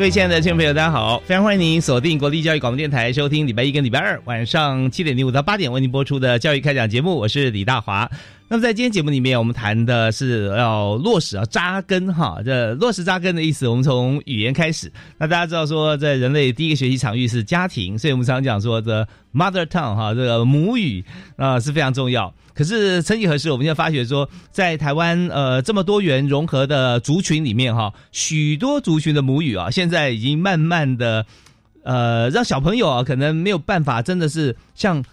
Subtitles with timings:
[0.00, 1.20] 各位亲爱的听众朋友，大家好！
[1.26, 7.14] 非常欢迎您锁定国立教育广播电台，收听礼拜一跟礼拜二晚上七点零五到八点为您播出的教育开讲节目。
[7.14, 8.10] 我是李大华。
[8.52, 12.40] 那么在今天节目里面，我们谈的是要落实啊扎根哈。
[12.44, 14.90] 这落实扎根的意思，我们从语言开始。
[15.18, 21.04] 那大家知道说，在人类第一个学习场域是家庭，所以我们常常讲说的 mother tongue 哈，这个母语
[21.36, 22.34] 啊是非常重要。
[22.52, 31.24] 可是曾几何时，我们就发觉说，在台湾呃这么多元融合的族群里面哈，许多族群的母语啊，现在已经慢慢的
[31.84, 35.04] 呃让小朋友啊可能没有办法真的是像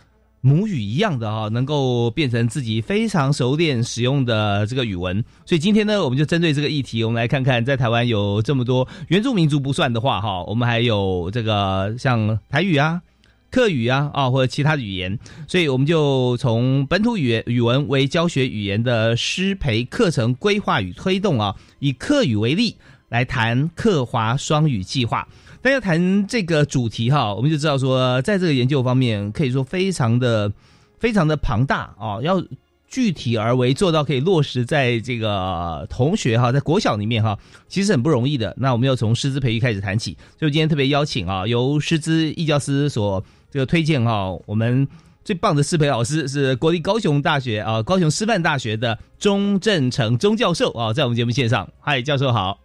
[0.41, 5.23] 母语一样的哈，能够变成自己非常熟练使用的这个语文。
[5.45, 13.01] 所以今天呢，我们就针对这个议题，我们来看看在台湾有这么多原住民族不算的话哈，我们还有这个像台语啊。
[13.49, 22.75] 课语啊啊或者其他的语言，所以我们就从本土语言语文为教学语言的师培课程规划与推动啊，以课语为例
[23.07, 25.25] 来谈课华双语计划。
[25.67, 30.49] 但要谈这个主题哈，我们就知道说，在这个研究方面可以说非常的
[30.97, 32.41] 非常的庞大啊，要
[32.87, 38.55] 具体而为做到可以落实在这个同学哈，在国小里面哈，其实很不容易的。
[38.57, 44.87] 那我们要从师资培育开始谈起，所以今天特别邀请啊，由师资义教师所这个推荐哈，我们
[45.25, 52.57] 最棒的师培老师是国立高雄大学啊，高雄师范大学的钟正成钟教授啊，在我们节目线上，嗨，教授好，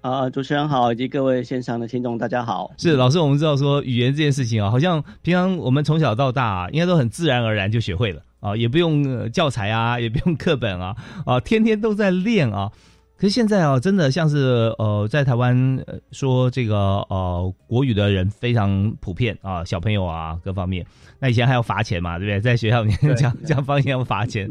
[0.00, 2.72] 啊，主持人好，以及各位现场的听众大家好。
[2.78, 10.96] 是老师，我们知道说语言这件事情啊，好像平常我们从小到大啊，应该都很自然而然就学会了啊，也不用教材啊，也不用课本啊，
[11.26, 12.72] 啊，天天都在练啊。
[13.20, 16.76] 可是现在啊，真的像是呃，在台湾说这个
[17.10, 20.86] 呃国语的人非常普遍啊，小朋友啊各方面。
[21.18, 22.40] 那以前还要罚钱嘛，对不对？
[22.40, 24.50] 在学校里面讲讲方言要罚钱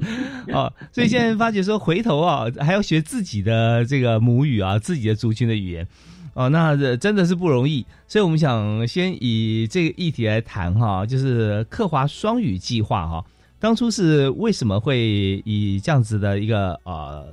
[0.54, 5.88] 啊， 所以现在发觉说回头啊，还要学自己的这个母语啊，自己的族群的语言
[6.36, 7.84] 哦，那真的是不容易。
[8.08, 13.26] 所以我们想先以这个议题来谈哈，就是克华双语计划哈，
[13.58, 17.26] 当初是为什么会以这样子的一个呃。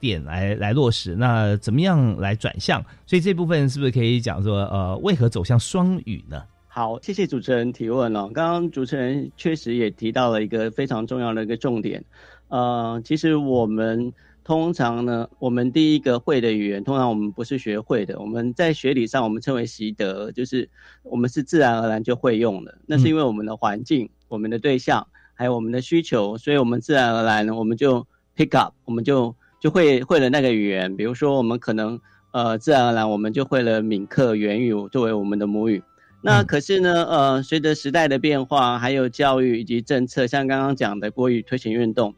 [0.00, 2.82] 点来来落实，那怎么样来转向？
[3.06, 6.42] 所以这部分是不是可以讲说，呃，为何走向双语呢？
[6.66, 8.30] 好，谢谢主持人提问哦。
[8.32, 12.04] 刚刚主持人确实也提到了一个非常重要的一个重点，
[12.48, 14.12] 呃，其实我们
[14.44, 20.68] 通常呢，我们第一个会的语言，通常我们不是学会的，我们在学理上我们称为习得，就是
[21.02, 22.78] 我们是自然而然就会用的。
[22.86, 28.06] 那是因为我们的环境、我们的对象还有我们的需求，所以我们自然而然呢，我们就
[28.36, 29.34] pick up，我们就。
[29.60, 32.00] 就会会了那个语言，比如说我们可能
[32.32, 35.82] 呃自然而然我们就会了闽客原语作为我们的母语。
[36.22, 42.14] 那可是呢呃随着时代的变化，还有教育以及政策，像刚刚讲的国语推行运动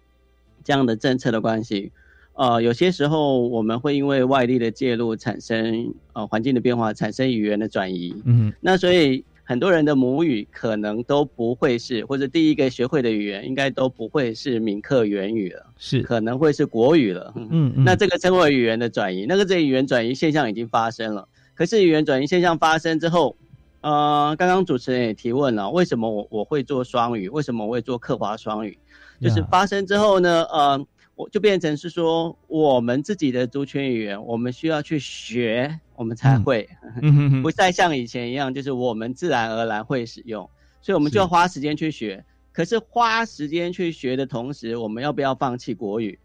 [0.65, 1.93] 这样的政策的关系，
[2.35, 8.15] 呃有些时候我们会因为外力的介入产生呃环境的变化，产生语言的转移。
[8.25, 9.25] 嗯，那所以。
[9.53, 17.35] 很多人的母语可能都不会是，或者第一个学会的语言应该都不会是闽客原语了，是可能会是国语了。
[17.37, 21.29] 嗯，那这个称为语言的转移，那个这语言转移现象已经发生了。
[21.55, 23.37] 可是语言转移现象发生之后，
[23.83, 27.29] 呃，刚刚主持人也提问了，为什么我我会做双语？
[27.29, 28.79] 为什么我会做客华双语？
[29.21, 30.87] 就是发生之后呢，呃。
[31.15, 36.69] 我就变成是说，我们自己的族群语言，我们需要去学，我们才会，
[37.43, 40.51] 不再像以前一样，就是我们自然而然会使用，
[40.83, 42.25] 所以我们就要花时间去学。
[42.53, 46.19] 可是花时间去学的同时，我们要不要放弃国语？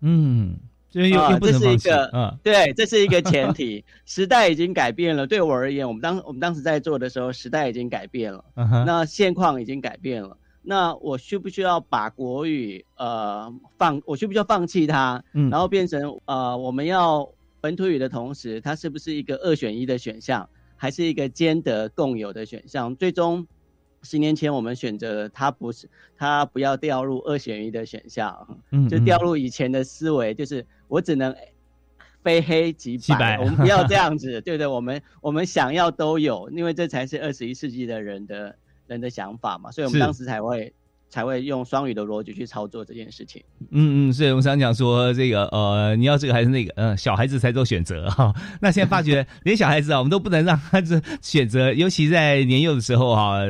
[0.00, 0.56] 嗯，
[0.90, 3.84] 这又这是一个，嗯，对，这是一个前提。
[4.06, 8.44] 时代已经改变了，对我而言，我们当我们当时在做的时候，时代已经改变了，
[8.86, 10.36] 那现况已经改变了。
[10.62, 14.00] 那我需不需要把国语呃放？
[14.06, 15.22] 我需不需要放弃它？
[15.32, 17.28] 嗯然后变成呃我们要
[17.62, 22.94] 本土语的同时，它是不是一个二选一的选项，还是一个兼得共有的选项？
[22.96, 23.46] 最终
[24.02, 31.32] 十年前我们选择它不是，它不要掉入二选一的选项，嗯就掉入以前的思维，就是我只能
[32.24, 34.66] 非黑即白，即白我们不要这样子， 对不对？
[34.66, 38.56] 我们我们想要都有，因为这才是二十一世纪的人的
[38.88, 40.74] 人的想法嘛，所以我们当时才会
[41.12, 43.42] 才会用双语的逻辑去操作这件事情。
[43.70, 53.40] 嗯嗯，所以我们常讲说这个呃，你要这个还是那个，嗯、小孩子才做选择哈、 那现在发觉 连小孩子啊，我们都不能让孩子选择，尤其在年幼的时候哈、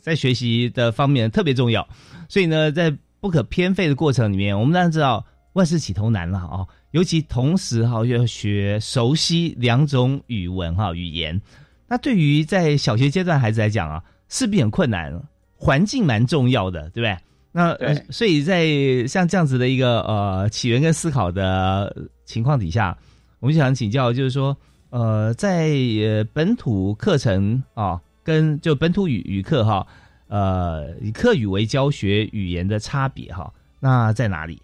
[0.00, 1.86] 在学习的方面特别重要。
[2.28, 11.40] 所以呢，在不可偏废的过程里面，我们当然知道万事起头难了啊、尤其同时哈、要学熟悉两种语文哈、语言，
[11.88, 15.20] 那对于在小学阶段孩子来讲啊，势必很困难，
[15.58, 17.16] 环境蛮重要的，对不对？
[17.50, 17.76] 那
[18.10, 22.96] 所以在像这样子的一个呃起源跟思考的情况底下，
[23.40, 24.56] 我们就想请教，就是说，
[24.90, 25.68] 呃，在
[26.02, 29.84] 呃本土课程啊，跟就本土语语课哈，
[30.28, 34.62] 呃，以课语为教学语言的差别哈，那在哪里？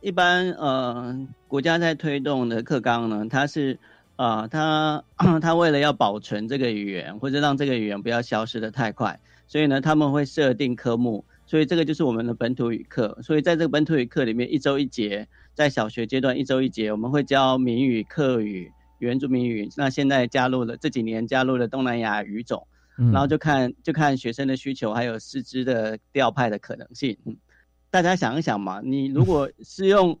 [0.00, 1.16] 一般呃，
[1.46, 3.78] 国家在推动的课纲呢，它是
[4.16, 5.02] 呃，它
[5.40, 13.18] 它为了要保存这个语言，或者让这个语言不要消失的太快，所以呢，他们会设定科目，所以这个就是我们的本土语课。
[13.22, 19.68] 所以在这个本土语课里面，一周一节，在小学阶段一周一节，我们会教闽语、客语、原住民语。
[19.76, 22.66] 那现在加入了这几年加入了东南亚语种。
[22.98, 27.16] 嗯然后就看就看学生的需求，还有师资的调派的可能性。
[27.24, 27.34] 嗯，
[27.90, 30.18] 大家想一想嘛，你如果是用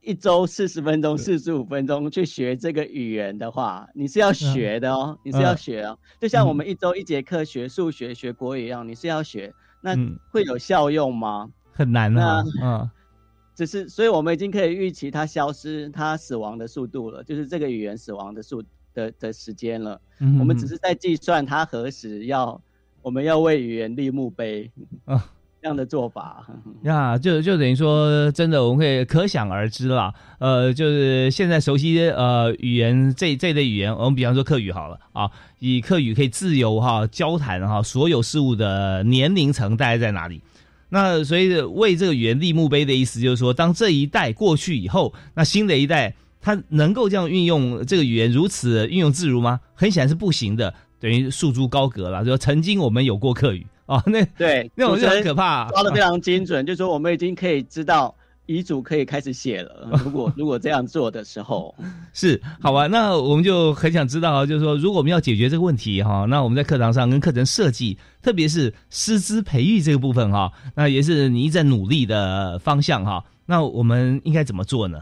[0.00, 5.98] 一周四十分钟、四十五分钟去学这个语言的话，你是要学的哦，你是要学哦。
[6.20, 10.18] 就像我们一周一节课学数学、学国语一样，你是要学，那嗯。
[10.30, 11.50] 会有效用吗？
[11.72, 12.90] 很难啊，嗯。
[13.54, 18.62] 只是，所以我们已经可以预期它消失、它死亡的速度了，就是这个语言死亡的速
[18.94, 20.00] 的的时间了。
[20.18, 22.58] 嗯我们只是在计算它何时要，
[23.02, 24.70] 我们要为语言立墓碑。
[25.04, 25.30] 啊
[25.60, 26.46] 这样的做法。
[26.84, 30.12] 呀，就就等于说，真的我们可以可想而知啦。
[30.38, 40.40] 呃，就是现在熟悉呃语言这这类语言，我们比方说客语好了啊，以客语可以自由哈交谈哈，所有事物的年龄层大概在哪里？
[40.88, 49.60] 那所以为这个语言立墓碑的意思，就是说，当这一代过去以后，那新的一代他能够这样运用这个语言如此运用自如吗？
[49.74, 52.24] 很显然是不行的，等于束诸高阁了。
[52.24, 58.14] 就曾经我们有过客语啊，那对，那种就很可怕、抓的非常精准，就是说我们已经可以知道
[58.46, 59.90] 遗嘱可以开始写了。
[60.04, 61.74] 如果如果这样做的时候，
[62.14, 73.24] 是，好吧，那我们就很想知道，就是说，如果我们要解决这个问题哈，那我们在课堂上跟课程设计，特别是师资培育这个部分哈，那也是你一直在努力的方向哈。
[73.44, 75.00] 那我们应该怎么做呢？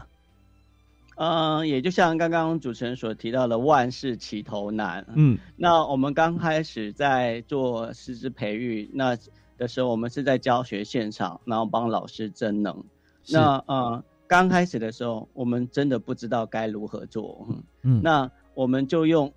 [1.19, 5.05] 嗯，也就像刚刚主持人所提到的，万事起头难。
[5.15, 9.17] 嗯那我们刚开始在做师资培育那
[9.57, 12.85] 的时候，我们是在教学现场，然后帮老师增能。
[13.29, 17.45] 那呃，刚开始的时候，我们真的不知道该如何做。
[17.49, 19.33] 嗯嗯那我们就用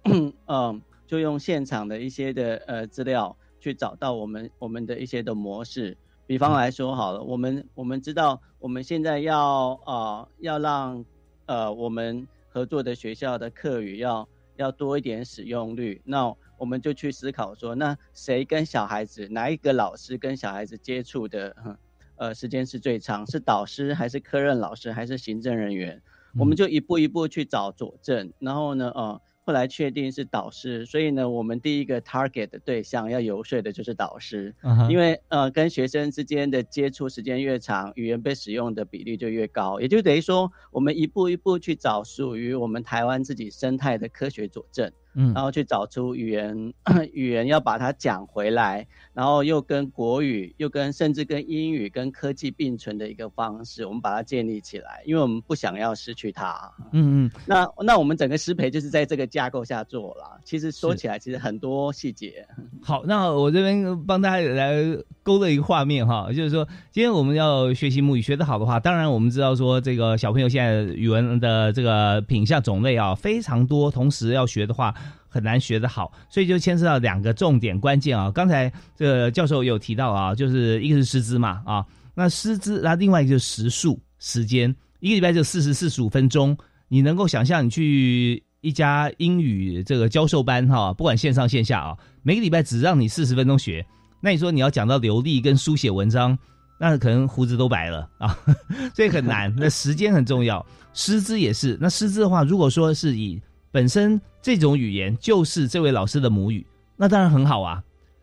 [0.47, 5.97] 嗯，就用现场的一些的呃资料去找到我们我们的一些的模式。
[6.29, 11.05] 比方来说好了，我们我们知道我们现在要呃要让
[11.47, 21.77] 呃我们合作的学校的课语要要多一点使用率，那我们就去思考说，那谁跟小孩子哪一个老师跟小孩子接触的哼
[22.17, 23.27] 呃时间是最长？
[23.27, 26.03] 是导师还是科任老师还是行政人员？
[26.39, 34.55] 我们就一步一步去找佐证，然后呢，呃，后来确定是导师，所以呢，我们第一个 target 的对象要游说的就是导师，
[34.89, 46.73] 因为呃，跟学生之间的接触时间越长，语言被使用的比例就越高，也就等于说，我们一步一步去找属于我们台湾自己生态的科学佐证，嗯然后去找出语言
[47.13, 56.71] 语言要把它讲回来，然后又跟国语，又跟甚至跟英语跟科技并存的一个方式，我们把它建立起来，因为我们不想要失去它。
[56.93, 60.41] 嗯嗯，那那我们整个师培就是在这个架构下做了。
[60.45, 62.47] 其实说起来，其实很多细节。
[62.83, 64.75] 好，那我这边帮大家来
[65.23, 74.95] 勾勒一个画面哈，就是说，今天我们要学习母语学得好的话，当然我们知道说，这个小朋友现在语文的这个品相种类啊非常多，同时要学的话
[75.29, 78.31] 很难学得好，所以就牵涉到两个重点关键啊。
[78.31, 86.57] 刚才这个教授有提到啊，就是一个是师资嘛啊，那师资，那另外一个就是时数时间，一个礼拜就四十四十五分钟，
[86.89, 93.85] 你能够想象你去一家英语这个教授班哈，不管线上线下啊，每个礼拜只让你四十分钟学，
[94.21, 96.39] 那你说你要讲到流利跟书写文章，
[96.79, 98.39] 那可能胡子都白了啊，
[98.95, 99.53] 所以很难。
[99.57, 101.79] 那时间很重要，师资也是。
[101.81, 103.41] 那师资的话，如果说是以
[103.73, 106.65] 本身这种语言就是这位老师的母语，
[106.97, 107.83] 那当然很好啊。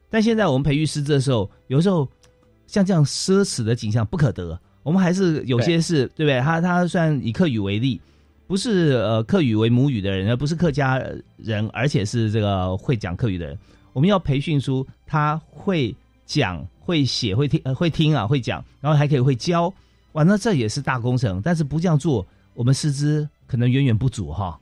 [0.09, 2.07] 但现在我们培育师资的时候，有时候
[2.67, 4.57] 像这样奢侈的景象不可得。
[4.81, 6.39] 我们还是有些是对不对？
[6.39, 7.99] 他他虽然以客语为例，
[8.47, 10.99] 不是呃客语为母语的人，而不是客家
[11.37, 13.59] 人，而且是这个会讲客语的人。
[13.91, 19.71] 我们要培训出他会讲、会写、会听、会听啊，会讲，然后还可以会教。
[20.13, 21.41] 哇，那这也是大工程。
[21.43, 24.59] 但是不这样做，我们师资可能远远不足哈。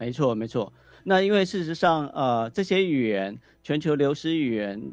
[0.00, 0.72] 没错，没错。
[1.04, 4.92] 那因为事实上，呃，这些语言全球流失语言。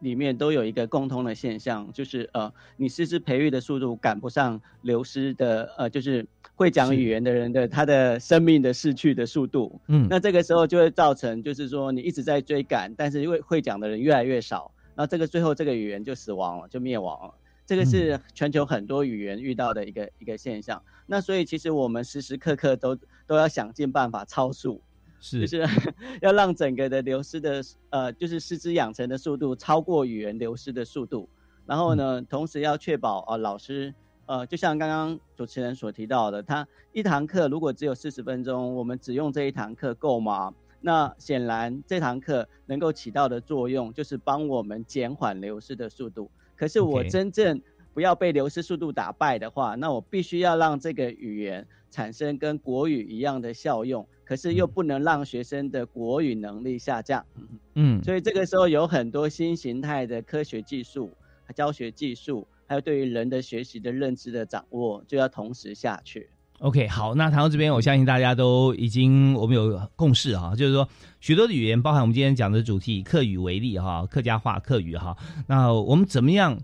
[0.00, 9.80] 里面都有一个共通的现象，就是呃，你师资培育的速度赶不上流失的呃，就是会讲语言的人的他的生命的逝去的速度。
[9.86, 17.34] 嗯，那这个时候就会造成，就是说你一直在追赶，但是因为会讲的人越来越少，那这个最后这个语言就死亡了，就灭亡了。
[17.64, 20.82] 这个是全球很多语言遇到的一个一个现象。
[21.06, 24.80] 那所以其实我们时时刻刻都都要想尽办法超速。
[25.20, 31.28] 是，就是 要让整个的流失的呃，就是师资养成的速度超过语言流失的速度。
[31.66, 33.94] 然后呢，同时要确保啊，老师
[34.26, 40.52] 呃，就像刚刚主持人所提到的，他一堂课如果只有四十分钟，我们只用这一堂课够吗？
[40.82, 46.30] 那显然这堂课能够起到的作用就是帮我们减缓流失的速度。
[46.56, 47.62] 可是我真正
[47.94, 54.06] 不要被流失速度打败的话，那我必须要让这个语言产生跟国语一样的效用。
[54.26, 57.26] 可是又不能让学生的国语能力下降，
[57.74, 61.12] 嗯，所以这个时候有很多新形态的科学技术、
[61.54, 66.30] 教学技术，还有对于人的学习的认知的掌握，就要同时下去。
[66.60, 70.88] OK，好，那谈到这边，我相信大家都已经我们有共识哈，就是说
[71.20, 75.14] 许多的语言，包含我们今天讲的主题，以客语为例哈，客家话、客语哈，
[75.46, 76.58] 那我们怎么样？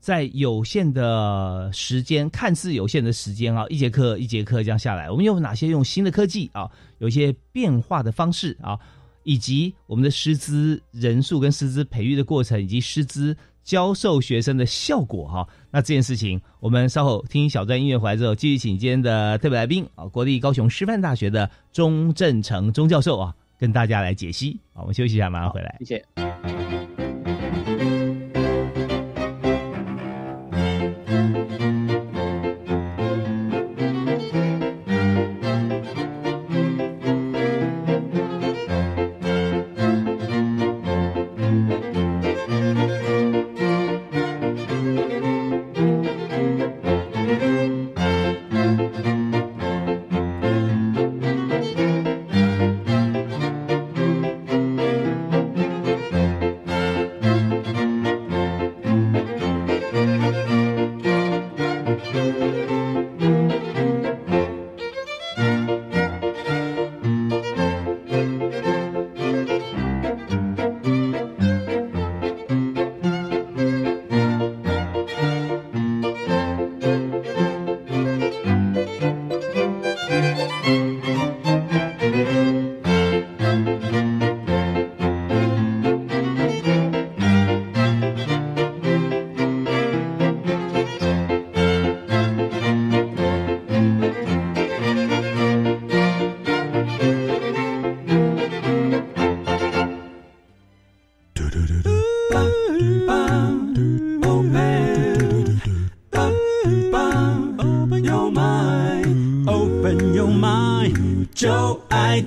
[0.00, 8.78] 在有限的时间，看似有限的时间啊，一节课一节课这样下来，我们有哪些用新的科技啊，有一些变化的方式啊，
[9.24, 15.46] 以及我们的师资人数跟师资培育的过程，以及师资教授学生的效果哈。
[15.70, 24.58] 那这件事情，我们稍后听小段音乐回来之后，继续请今天的特别来宾啊，国立高雄师范大学的钟正成钟教授啊，跟大家来解析。
[24.72, 25.76] 好，我们休息一下，马上回来。
[25.80, 26.77] 谢谢。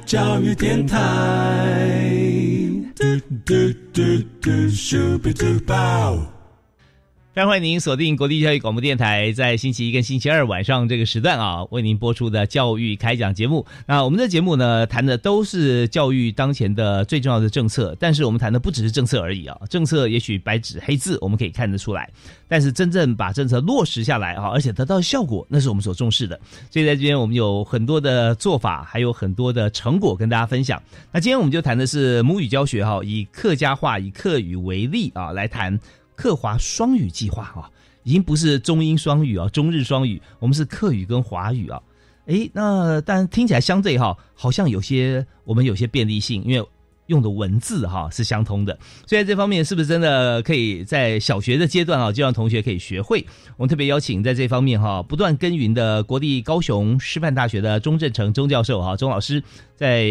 [0.06, 2.12] 教育电台。
[7.34, 13.66] 非常欢迎您锁定国立教育广播电台，在星期一跟星期二晚上这个时段啊，为您播出的教育开讲节目。
[13.88, 19.58] 那我们的节目呢，谈的都是教育当前的最重要的政策，但是我们谈的不只是政策而已啊。
[19.70, 22.12] 政策也许白纸黑字我们可以看得出来，
[22.50, 26.38] 但是真正把政策落实下来啊，而且得到效果，那是我们所重视的。
[26.70, 30.84] 所以在这边我们有很多的做法，还有很多的成果跟大家分享。
[31.14, 35.80] 那今天我们就谈的是母语教学哈，以客家话、以客语为例啊，来谈。
[36.22, 37.68] 客华双语计划啊，
[38.04, 41.82] 已经不是中英双语啊，中日双语，我们是客语跟华语啊。
[42.28, 46.64] 哎，那但听起来相对哈，好像有些我们有些便利性，因为
[47.08, 48.78] 用的文字哈是相通的。
[49.08, 53.26] 所以在这方面，是不是真的可以在小学的阶段啊，就让同学可以学会？
[53.58, 59.42] 我们特别邀请在这方面哈不断耕耘的国立高雄师范大学的钟正成钟教授哈钟老师，
[59.76, 60.04] 在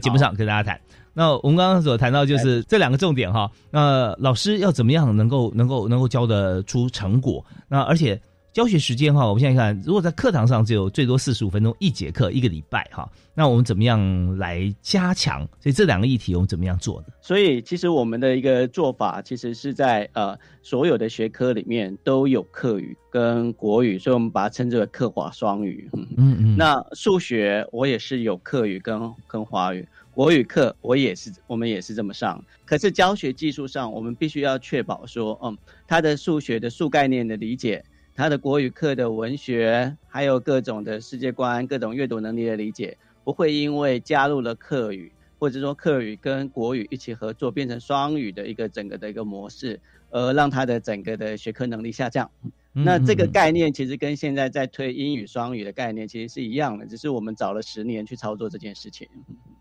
[0.00, 0.80] 节目上跟大家谈。
[1.14, 3.50] 那我们刚刚所谈到就是这两个重点哈。
[3.70, 7.44] 那老师要怎么样能够能够能够教得出成果？
[7.68, 8.20] 那而且。
[8.52, 15.40] 教学时间哈，我们现在看，如果在课堂上只有最多四十五分钟一节课一个礼拜哈，那我们怎么样来加强？
[15.58, 17.06] 所以这两个议题我们怎么样做呢？
[17.22, 25.88] 所以其实我们的一个做法，其实是在呃所有的学科里面都有课语跟国语，所以我们把它称之为课华双语。
[25.94, 26.06] 嗯
[26.38, 26.54] 嗯。
[26.54, 32.44] 那数学我也是有课语跟跟华语，国语课我也是，我们也是这么上。
[32.66, 37.82] 可是教学技术上，我们必须要确保说，嗯，他的数学的数概念的理解。
[38.14, 52.30] 他的国语课的文学，还有各种的世界观、各种阅读能力的理解，不会因为加入了课语，或者说课语跟国语一起合作，变成双语的一个整个的一个模式，而让他的整个的学科能力下降。
[52.72, 59.06] 那这个概念其实跟现在在推英语双语的概念其实是一样的，只是我们找了十年去操作这件事情。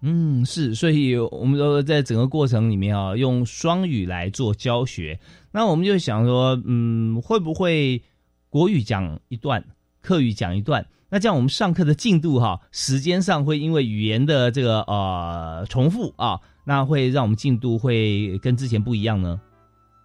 [0.02, 5.20] 嗯，是，所以我们都在整个过程里面啊，用双语来做教学。
[5.52, 8.02] 那我们就想说，嗯，会不会？
[8.50, 9.64] 国语讲一段，
[10.02, 19.40] 课语讲一段，那这样我们上课的进度哈，时间上会因为语言的这个呃重复啊，那会让我们进度会跟之前不一样呢？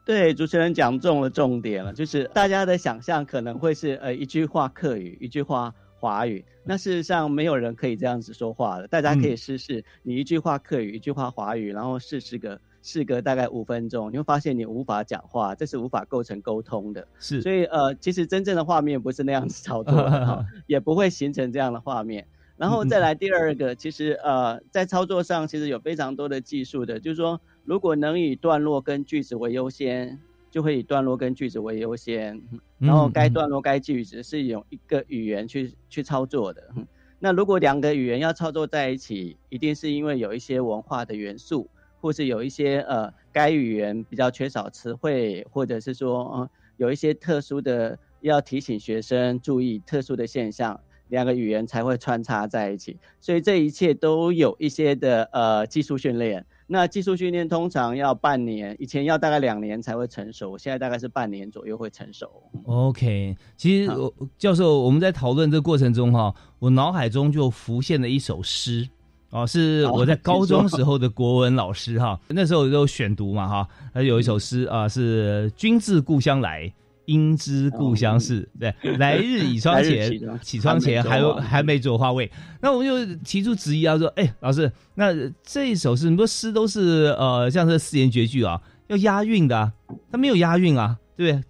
[0.06, 12.60] 对，主持人讲中了重点了，就是大家的想象可能会是呃一句话客语，一句话华语，那事实上没有人可以这样子说话的，大家可以试试，你一句话客语，一句话华语，然后试试个。
[12.82, 17.08] 事隔大概五分钟，你会发现你无法讲话，这是无法构成沟通的。
[17.18, 22.28] 是，所以呃，其实真正的画面不是那样子操作的， 也不会形成这样的画面。
[22.56, 30.18] 然后再来第二个，其实呃，在操作上其实有非常多的技术的，就是说，如果能以段落跟句子为优先，
[30.50, 32.42] 就会以段落跟句子为优先。
[32.78, 36.72] 然后该段落该句子是用一个语言去去操作的。
[37.18, 41.68] 那如果两个语言要操作在一起，一定是因为有一些文化的元素。
[41.98, 52.96] 或是有一些呃，该语言比较缺少词汇，或者是说，呃，有一些特殊的要提醒学生注意特殊的现象，两个语言才会穿插在一起。
[53.20, 56.44] 所以这一切都有一些的呃技术训练。
[56.68, 62.28] 那技术训练通常要半年，以前要大概两年才会成熟，现在大概是半年左右会成熟。
[62.64, 63.92] OK，其实
[64.36, 68.88] 教授我们在讨论这个过程中哈，我脑海中就浮现了一首诗。
[69.30, 76.72] 哦，是我在 高中时候的国文老师哈，那时候都选读嘛哈，他有一首诗啊，是“君自故乡来，
[77.06, 78.48] 应知故乡事”。
[78.60, 82.30] 对，来日倚窗 前，起窗前还有还没做花未。
[82.60, 89.72] 那我们就提出质疑啊，说，哎，老师，那这一首诗，很多诗都是呃，像是四言绝句啊，要押韵的，
[90.12, 91.44] 它没有押韵啊，对不对？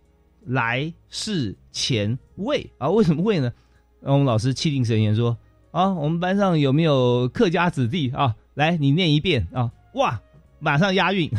[0.47, 3.53] 来世前未啊，为什么会呢？
[4.01, 5.37] 那我们老师气定神闲说。
[5.73, 8.35] 啊，我们班上有没有客家子弟啊？
[8.55, 9.71] 来，你念一遍啊！
[9.93, 10.19] 哇，
[10.59, 11.31] 马上押韵。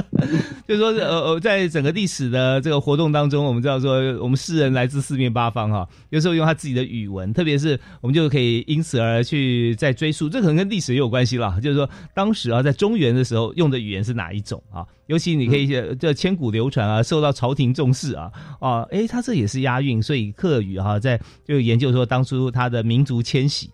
[0.66, 11.58] 就是说，呃呃，在整个历史的这个活动当中，我们知道说，我们诗人来自四面八方哈，有时候用他自己的语文，特别是我们就可以因此而去再追溯，这可能跟历史也有关系啦。
[11.60, 14.86] 就是说，当时啊，在中原的时候用的语言是哪一种啊？
[15.06, 23.68] 尤其你可以这千古流传啊，受到朝廷重视啊啊，哎，他这也是押韵，所以客语哈，在就研究说当初他的民族迁徙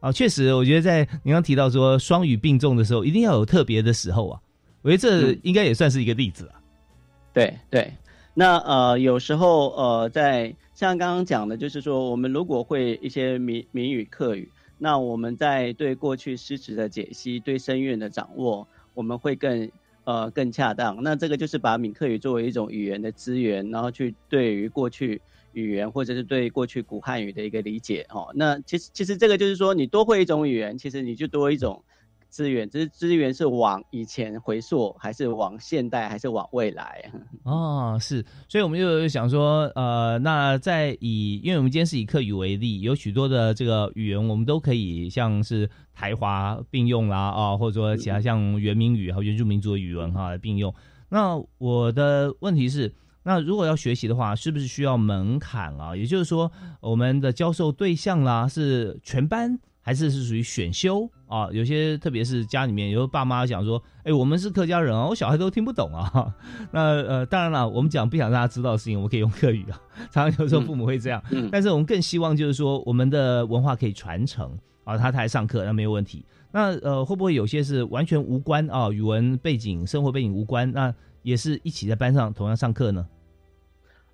[0.00, 4.40] 啊，确实，我觉得在您刚提到说双语并重的时候，一定要有特别的时候啊。
[4.82, 6.62] 我觉得这应该也算是一个例子啊。
[7.32, 7.92] 对对，
[8.34, 19.68] 那呃，有时候呃，在像刚刚讲的，就是说，我们如果会一些闽闽语客语，那我们在对过去诗词的解析、对声韵的掌握，我们会更
[20.04, 21.02] 呃更恰当。
[21.02, 25.20] 那这个就是把闽客语作为一种语言的资源，然后去对于过去
[25.56, 28.30] 语言或者是对过去古汉语的一个理解哦。
[28.34, 31.82] 那其实其实这个就是说，你多会一种语言，其实你就多一种。
[32.28, 37.10] 资源，这是资源是往以前回溯，还是往现代，还是往未来？
[37.44, 50.74] 哦，是，所以我们就想说，呃，那在以，因为我们今天是以客语为例，有许多的这个语言，我们都可以像是台华并用啦，啊，或者说其他像原民语和原住民族的语文哈并用。
[51.08, 52.92] 那我的问题是，
[53.26, 55.96] 那如果要学习的话，是不是需要门槛啊？
[55.96, 56.48] 也就是说，
[56.80, 59.58] 我们的教授对象啦是全班。
[59.86, 61.48] 还是是属于选修啊？
[61.52, 66.34] 有些特别是家里面有爸妈想说，哎，我们是客家人啊，我小孩都听不懂啊。
[66.74, 69.80] 那呃，当然了，我们讲不想让他知道的事情，我们可以用客语啊。
[70.10, 74.50] 常常有时候父母会这样，但是我们更希望就是说，我们的文化可以传承
[74.82, 74.98] 啊。
[74.98, 76.26] 他才上课那没有问题。
[76.50, 78.90] 那呃，会不会有些是完全无关啊？
[78.90, 83.06] 语文背景、生活背景无关，那也是一起在班上同样上课呢？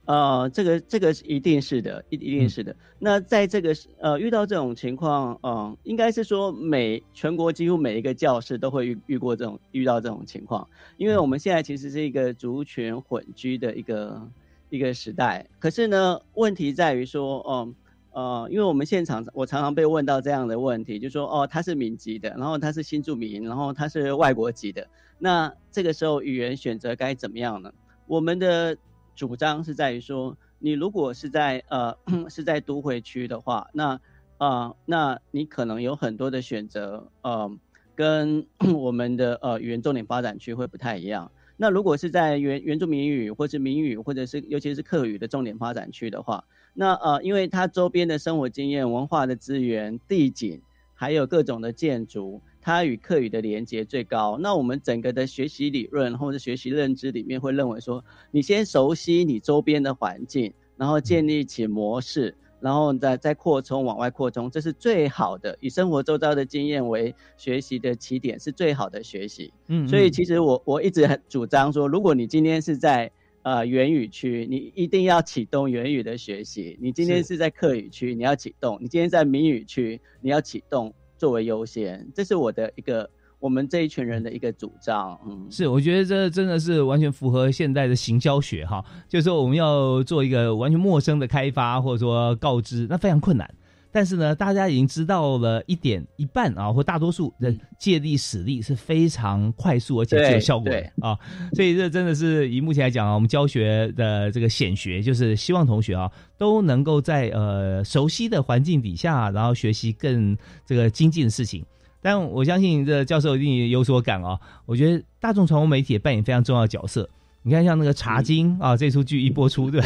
[0.04, 2.74] 呃，这个这个一定是的，一一定是的。
[2.98, 14.28] 那在这个呃遇到这种情况，嗯，应该是说每全国几乎每一个教室都会遇遇过这种遇到这种情况，因为我们现在其实是一个族群混居的一个
[14.70, 15.46] 一个时代。
[15.60, 17.74] 可是呢，问题在于说，嗯
[18.10, 24.88] 呃，因为我们现场我常常被问到这样的问题，就说哦，他是闽籍的，然后他是新住民，然后他是外国籍的，
[25.20, 27.72] 那这个时候语言选择该怎么样呢？
[28.08, 28.76] 我们的。
[29.14, 31.96] 主张是在于说，你如果是在呃
[32.30, 34.00] 是在都会区的话，那
[34.38, 37.50] 啊那你可能有很多的选择，呃，
[37.94, 41.30] 跟 我们的呃语言重点发展区会不太一样。
[41.56, 46.44] 那如果是在原原住民语或是民语，或者是尤其是客语的重点发展区的话，
[46.74, 50.60] 那呃因为它周边的生活经验、文化的资源、地景，
[50.94, 52.40] 还有各种的建筑。
[52.62, 54.38] 它与课语的连接最高。
[54.40, 65.58] 那我们整个的学习理论或者学习认知里面会认为说，你先熟悉你周边的环境，然后建立起模式，然后再再扩充往外扩充，这是最好的。
[65.60, 69.52] 以生活周遭的经验为学习的起点，是最好的学习。
[69.66, 73.10] 嗯，所以其实我我一直很主张说，如果你今天是在
[73.42, 80.94] 呃原语区，你一定要启动原语的学习；你今天是在客语区，你要启动；你今天在闽语区，你要启动。
[81.22, 83.08] 作为优先，这是我的一个
[83.38, 85.16] 我们这一群人的一个主张。
[85.24, 93.48] 嗯，是，我觉得这真的是完全符合现在的行销学哈，就是说我们要做一个完全陌生的开发或者说告知，那非常困难。
[93.92, 101.18] 但是呢，大家已经知道了一点一半啊，或大多数的借力使力是非常快速而且具有效果的啊，
[101.52, 111.62] 所以这真的是以目前来讲啊，我们教学的这个显学，就是希望同学啊都能够在呃熟悉的环境底下，然后学习更这个精进的事情。
[112.00, 117.08] 但我相信这教授一定有所感啊，我觉得大众传播媒体扮演非常重要的角色。
[117.44, 119.82] 你看，像那个《茶经》啊，这出剧一播出，对，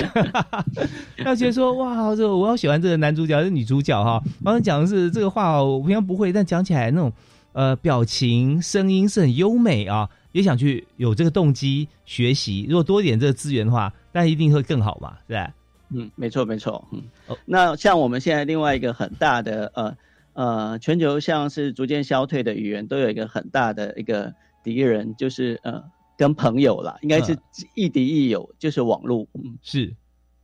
[1.25, 4.23] 要觉得说哇，这我好喜欢这个男主角，是女主角哈。
[4.45, 7.11] 刚刚讲的是这个话，我平常不会，但讲起来那种
[7.55, 12.67] 呃表情、声音是很优美啊，也想去有这个动机学习。
[12.69, 15.51] 如果多一点这个资源的话，那一定会更好嘛，是吧？
[15.95, 16.87] 嗯，没错，没错。
[16.93, 17.03] 嗯，
[17.47, 19.97] 那像我们现在另外一个很大的呃
[20.35, 25.83] 呃，全球像是逐渐消退的语言，都有一个很大的一个敌人，就是呃。
[26.17, 27.37] 跟朋友啦，应该是
[27.75, 29.27] 亦敌亦友，就是网络，
[29.63, 29.95] 是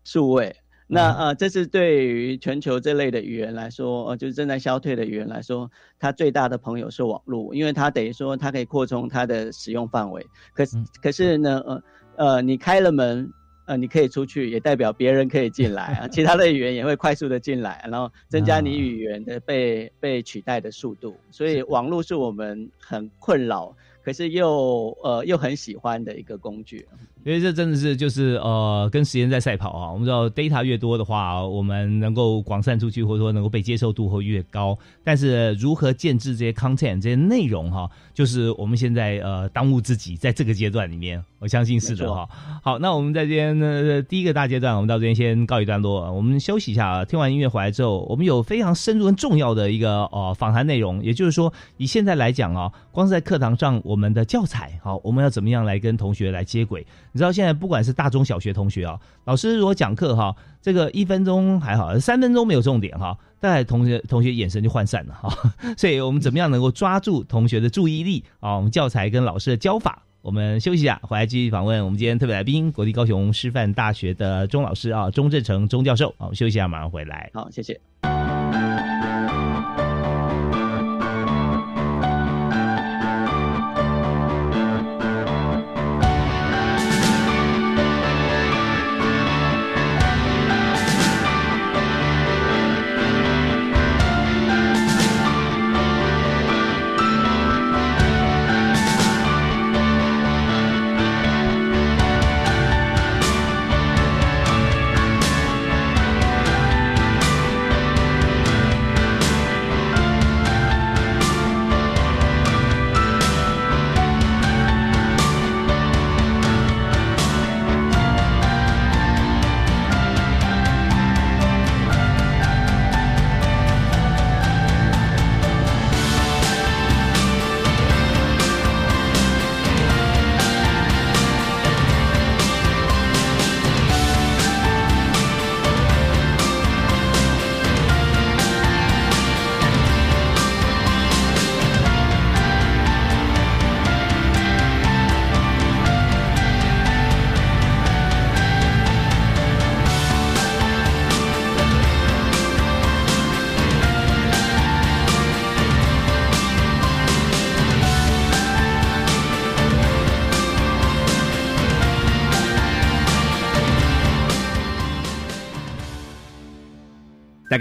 [0.05, 0.55] 数位。
[0.89, 10.27] 那呃，这是对于全球这类的语言来说，呃，就是正在消退的语言来说，它最大的朋友是网络，因为它等于说它可以扩充它的使用范围。
[10.53, 11.83] 可是可是呢，呃
[12.17, 13.27] 呃，你开了门，
[13.65, 21.17] 呃，你可以出去，也代表别人可以进来啊， 其他的语言也会快速的进来，然后增加你语言的被被取代的速度。
[21.31, 23.75] 所以网络是我们很困扰。
[24.03, 26.88] 可是又呃又很喜欢的一个工具，
[27.25, 29.91] 因为这真的是就是呃跟时间在赛跑啊。
[29.91, 34.79] 我们知道 data 越多的话，我们能够广散出去，或者说能够被接受度会越高。
[35.05, 42.29] 但是如何建制这些 content 这些内容哈，就是我们现在呃当务之急，在这个阶段里面，我相信是的哈。
[42.63, 47.05] 好，那我们在这边呢第一个大阶段，我们到这边先告一段落，我们休息一下啊。
[47.05, 53.81] 听完音乐回来之后，我们有非常深入跟重要的一个呃访谈内容，也就是说以现在来讲啊，光是在课堂上。
[53.85, 56.87] 我们的教材好，我们要怎么样来跟同学来接轨？
[57.12, 65.53] 你知道现在不管是大中小学同学啊，老师如果讲课哈，这个一分钟还好，三分钟没有重点哈，大概同学同学眼神就涣散了哈。
[65.77, 68.57] 所以我们怎么样能够抓住同学的注意力啊？
[68.57, 77.31] 我们教材跟老师的教法，我们休息一下，回来继续访问我们今天特别来宾，国立高雄师范大学的钟老师啊，钟正成钟教授啊，我们休息一下，马上回来。
[77.35, 78.12] 好，谢谢。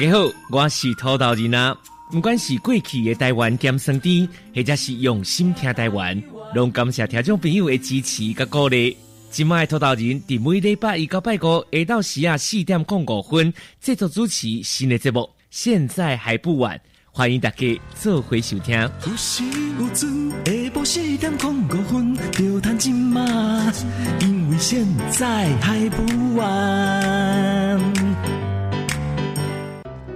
[0.02, 1.78] 家好，我是土豆人啊。
[2.10, 6.20] 不管是过去的台湾咸生甜，或者是用心听台湾，
[6.56, 8.98] 拢感谢听众朋友的支持甲鼓励。
[9.30, 18.76] 今麦土豆人伫每礼拜一到拜五下昼时啊四点零五分制作主持新的节目，现在还不晚，欢迎大家做回收听。
[19.06, 19.44] 有时
[19.80, 23.72] 有阵下晡四点零五分，就谈今嘛，
[24.20, 28.11] 因为现在还不晚。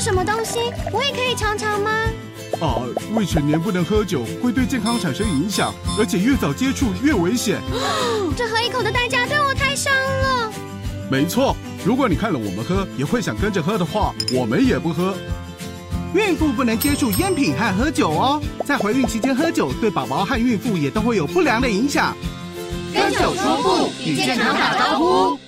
[0.00, 0.58] 什么东西？
[0.92, 1.90] 我也可以尝尝吗？
[2.58, 2.80] 啊，
[3.14, 7.60] 未成年不能喝酒，会对健康产生影响，而且越早接触越危险。
[8.34, 10.52] 这喝一口的代价对我太伤了。
[11.10, 15.14] 没错，如果你看了我们喝，也会想跟着喝的话，我们也不喝。
[16.14, 22.16] 孕妇不能接触烟品和喝酒哦，在怀孕期间喝酒，对宝宝和孕妇也都会有不良的影响。
[22.94, 25.38] 跟酒说不，与健康打招呼。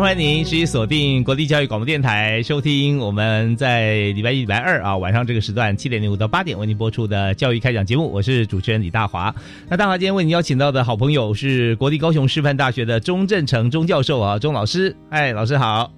[0.00, 8.08] 欢迎您持续锁定国立教育广播电台，收听我们在礼拜一、礼拜二啊晚上这个时段七点零五到八点为您播出的教育开讲节目。
[8.08, 9.34] 我是主持人李大华。
[9.68, 14.94] 那大华今天为您邀请到的好朋友是国立高雄师范大学的钟振成钟教授啊，钟老师。
[15.10, 15.90] 哎，老师好，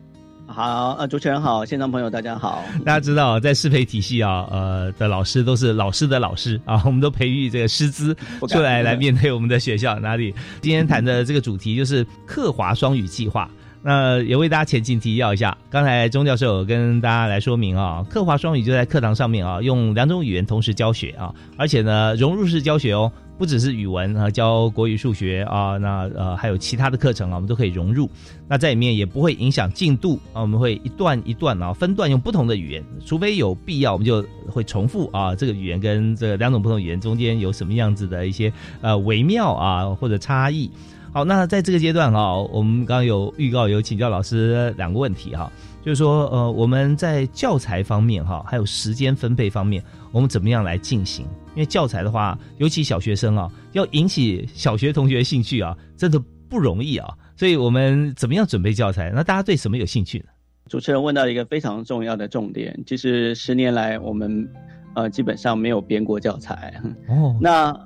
[0.47, 2.65] 好呃，主持人好，现场朋友大家好。
[2.87, 8.17] 大家知道在适培体系啊，呃的老师都是老师的老师啊， 我们都培育这个师资
[8.49, 10.35] 出来来面对我们的学校哪里。
[10.63, 13.49] 今天谈的这个主题就是课华双语计划。
[13.83, 28.07] 那也为大家前情提要一下，刚才钟教授有跟大家来说明啊，刻华双语就在课堂上面啊，用两种语言同时教学啊，而且呢融入式教学哦，不只是语文啊，教国语、数学啊，那呃还有其他的课程啊，我们都可以融入。
[28.47, 40.71] 那在里面也不会影响进度啊，我们会一段一段啊分段用不同的语言，除非有必要，我们就会重复啊这个语言跟这两种不同语言中间有什么样子的一些呃微妙啊或者差异。
[41.13, 45.51] 好，那在这个阶段哈，我们刚刚有预告，有请教老师两个问题哈，
[45.83, 51.27] 就是说，呃，我们在教材方面哈，还有时间分配方面，我们怎么样来进行？
[51.57, 57.13] 因为教材的话，尤其小学生啊，要引起小学同学兴趣啊，真的不容易啊。
[57.37, 59.11] 所以我们怎么样准备教材？
[59.13, 60.27] 那大家对什么有兴趣呢？
[60.69, 64.49] 主持人问到一个非常重要的重点，就是十年来我们
[64.95, 67.77] 呃基本上没有编过教材哦，那。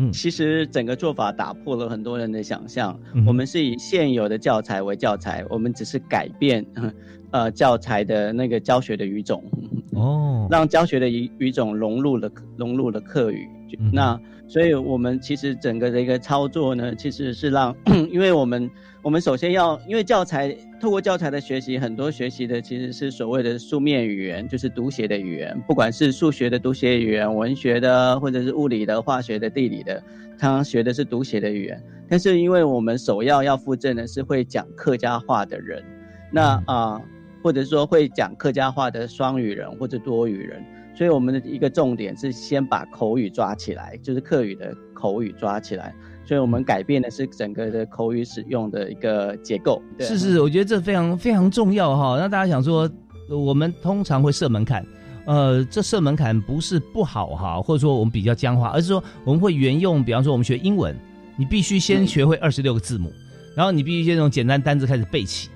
[0.00, 2.98] 嗯，其实整个做法打破了很多人的想象。
[3.26, 6.64] 我们是以现有的教材为教材，我们只是改变，
[7.30, 9.44] 呃，教材的那个教学的语种，
[9.92, 13.46] 哦， 让教学的语语种融入了融入了课语。
[13.92, 17.76] 那所以我们其实整个的一个操作呢，其实是让，
[18.10, 18.70] 因为我们。
[19.02, 30.02] 我们首先要，因为教材透过教材的学习，很多学习的其实是所谓的书面语言，就是读写的语言，不管是数学的读写语言、文学的，或者是物理的、化学的、地理的，
[30.38, 31.82] 他学的是读写的语言。
[32.10, 35.82] 但是因为我们首要要附赠的是会讲客家话的人，
[36.30, 37.00] 那啊，
[37.42, 40.62] 或者说会讲客家话的双语人或者多语人，
[40.94, 45.94] 所以我们的一个重点是先把口语抓起来，就是客语的口语抓起来。
[46.30, 49.82] 所以我们改变的是整个的口语使用的一个结构。
[49.98, 52.16] 是是，我觉得这非常非常重要哈。
[52.20, 52.88] 那大家想说，
[53.28, 54.86] 我们通常会设门槛，
[55.24, 60.96] 呃，这设门槛不是不好哈，或者说我们比较僵化，而是说我们会沿用，比方说我们学英文，
[61.36, 63.12] 你必须先学会二十六个字母，
[63.56, 65.48] 然后你必须先从简单单字开始背起。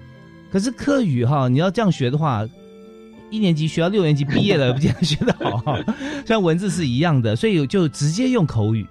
[0.51, 2.45] 可是课语哈，你要这样学的话，
[3.31, 5.79] 一年级学到六年级毕业了， 不见得学得好哈。
[6.27, 8.85] 像文字是一样的，所以就直接用口语。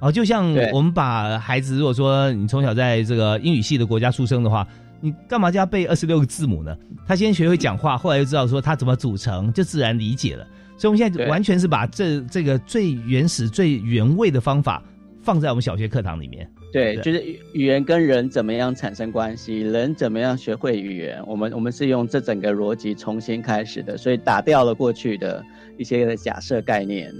[0.00, 4.66] 哦，就像我们把孩子，如果说你从小在这个英语系的国家出生的话，
[5.00, 6.76] 你干嘛就要背二十六个字母呢？
[7.06, 10.46] 他先学会讲话，后来又知道说他怎么组成，就自然理解了。
[10.76, 14.82] 所以我们现在完全是把这这个最原始、最原味的方法
[15.22, 16.50] 放在我们小学课堂里面。
[16.72, 25.44] 对，就是语言跟人怎么样产生关系，人怎么样学会语言，我们我们是用这整个逻辑重新开始的，所以打掉了过去的
[25.76, 27.12] 一些假设概念。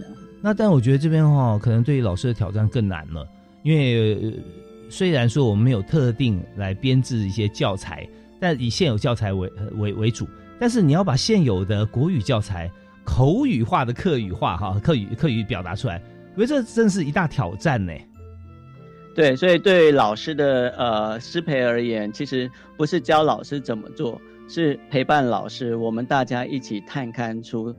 [0.43, 3.27] 那但我觉得这边的话，可能对于老师的挑战更难了，
[3.63, 4.35] 因为
[4.89, 8.09] 虽然说我们没有特定来编制一些教材，
[8.41, 10.27] 但以现有教材为为为主，
[10.59, 12.71] 但是你要把现有的国语教材
[13.05, 16.03] 口语化的课语化哈，课语课语表达出来，
[16.35, 17.93] 我觉得这真是一大挑战呢。
[19.15, 27.75] 对，所以对老师的呃师培而言，其实不是教老师怎么做，是陪伴老师，我们大家一起探勘出。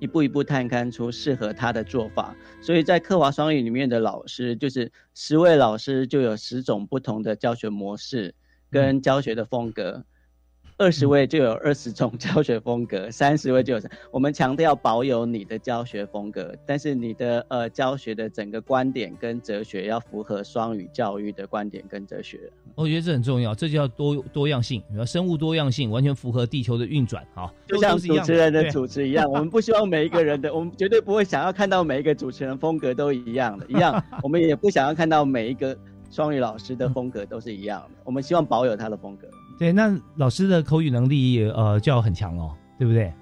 [0.00, 8.34] 一步一步探勘出适合他的做法，所以在科华双语里面的老师，就是十位老师就有十种不同的教学模式
[8.70, 10.04] 跟教学的风格。
[10.80, 13.80] 二十位就有二十种教学风格， 三十位就有。
[14.10, 22.50] 我们强调保有你的教学风格，但是你的呃教学的整个观点跟哲学要符合双语教育的观点跟哲学。
[22.74, 27.22] 我觉得这很重要，这就叫多多样性，比如生物多样性，完全符合地球的运转。
[27.34, 34.02] 哈，就像主持人的主持一样，我们不希望每一个人的， 我们绝对不会想要看到每一个主持人风格都一样的，一样。
[34.22, 35.76] 我们也不想要看到每一个
[36.10, 39.28] 双语老师的风格都是一样的，我们希望保有他的风格。
[39.60, 43.12] 对，那老师的口语能力呃就要很强哦，对不对？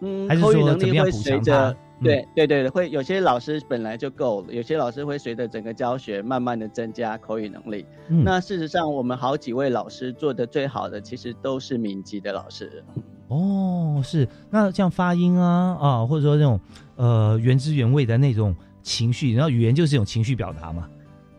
[0.00, 7.86] 嗯，口语能力会随着对对对会有些老师本来就够了，有些老师会随着整个教学慢慢的增加口语能力。
[8.08, 12.82] 那事实上，我们好几位老师做的最好的，其实都是民级的老师。
[13.28, 16.60] 哦，是那像发音啊啊，或者说那种
[16.96, 20.88] 呃原汁原味的那种情绪，然后语言就是一种情绪表达嘛。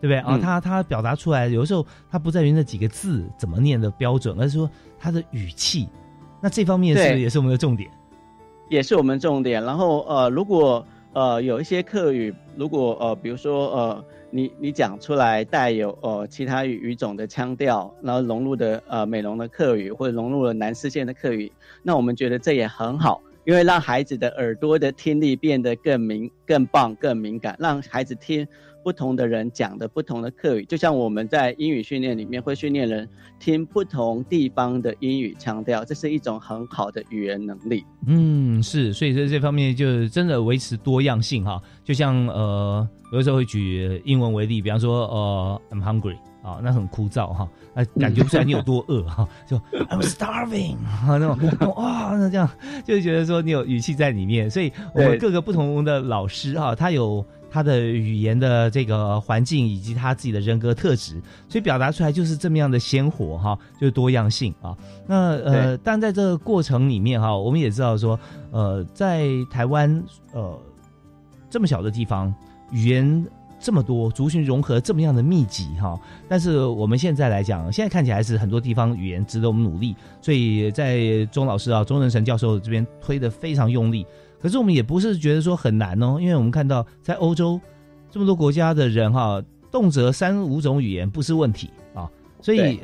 [0.00, 0.38] 对不对啊？
[0.40, 5.88] 他他表达出来，有时候他不在于那几个字怎么念的标准，而是说他的语气。
[6.40, 7.90] 那这方面是也是我们的重点，
[8.70, 9.62] 也是我们重点。
[9.62, 10.82] 然后呃，如果
[11.12, 28.48] 呃有一些客语，如果呃比如说呃你你讲出来带有呃其他语语种的腔调，然后融入的呃美容的客语，或者融入了南四线的客语，那我们觉得这也很好，因为让孩子的耳朵的听力变得更敏、更棒、更敏感，让孩子听。
[28.82, 37.84] 不同的人讲的不同的课语，就像我们在英语训练里面会训练人听不同地方的英语腔调，这是一种很好的语言能力。
[38.06, 41.60] 嗯，是，所以在这方面就真的维持多样性哈。
[41.84, 52.48] 就像呃，有的时候会举英文为例，比方说呃，I'm hungry 啊，那很枯燥哈，那感觉不出来你有多饿哈，就 I'm starving 啊那种哇，那这样
[52.84, 54.50] 就觉得说你有语气在里面。
[54.50, 57.24] 所以我们各个不同的老师哈，他有。
[57.50, 64.76] 他的语言的这个环境以及他自己的人格特质，所以表达出来就是这么样的鲜活哈，就是多样性啊。
[65.06, 68.18] 那呃，但在这个过程里面哈，我们也知道说，
[68.52, 70.56] 呃，在台湾呃
[71.50, 72.32] 这么小的地方，
[72.70, 73.26] 语言
[73.58, 75.98] 这么多，族群融合这么样的密集哈。
[76.28, 84.06] 但是我们现在来讲，现在看起来是很多地方语言值得我们努力，所以在钟老师啊，钟仁成教授这边推的非常用力。
[84.40, 87.60] 可是我们也不是觉得说很难哦，因为我们看到在欧洲
[88.10, 92.08] 这么多国家的人哈，动辄三五种语言不是问题啊。
[92.40, 92.80] 所以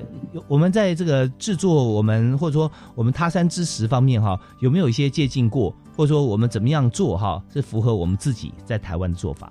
[0.48, 9.50] 我们在这个制作我们或者说我们他山之石方面哈，有没有一些借鉴过，或者说我们怎么样做哈，是符合我们自己在台湾的做法？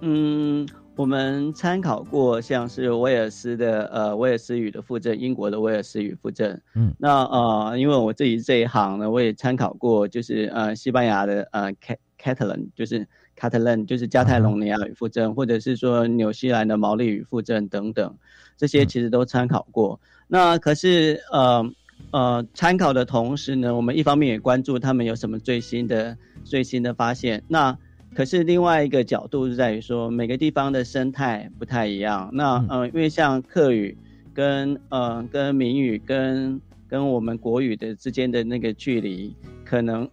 [0.00, 0.66] 嗯。
[0.94, 6.60] 我们参考过像是威尔斯的呃威尔斯语的附证，英国的威尔斯语附证。
[6.74, 11.72] 嗯，那呃，因为我自己这一行呢，我也参考过，就是呃西班牙的呃
[12.20, 18.14] Catalan，就是 Catalan，就是加泰隆尼亚语附证，或者是说纽西兰的毛利语附证等等，
[18.58, 19.98] 这些其实都参考过。
[20.28, 21.64] 那可是呃
[22.10, 27.42] 呃参考的同时呢，我们一方面也关注他们有什么最新的最新的发现。
[27.48, 27.76] 那
[28.14, 32.30] 可是另外一个角度是在于说，每个地方的生态不太一样。
[32.32, 33.96] 那嗯，因为像客语
[34.34, 39.34] 跟呃跟闽语跟跟我们国语的之间的那个距离，
[39.64, 40.08] 可能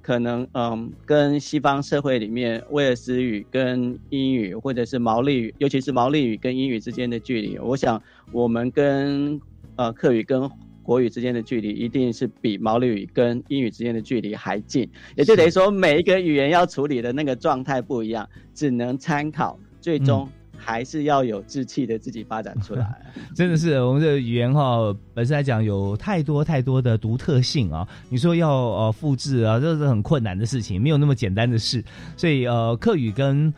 [0.00, 8.00] 可能嗯跟西方社会里面威尔斯语跟英语或者是毛利语，尤其是毛利语跟英语之间的距离，我想
[8.30, 9.40] 我们跟
[9.76, 10.48] 呃客语跟。
[10.82, 22.86] 国语之间的距离一定是比毛利语跟英语之间的距离还近，也就等于说每一个语言要处理的那个状态不一样，只能参考，最终还是要有志气的自己发展出来。
[23.34, 31.82] 真的是我们的语言哈，本身来讲有太多太多的独特性啊，你说要呃复制啊，这是很困难的事情，没有那么简单的事。
[32.16, 33.52] 所以呃，客语跟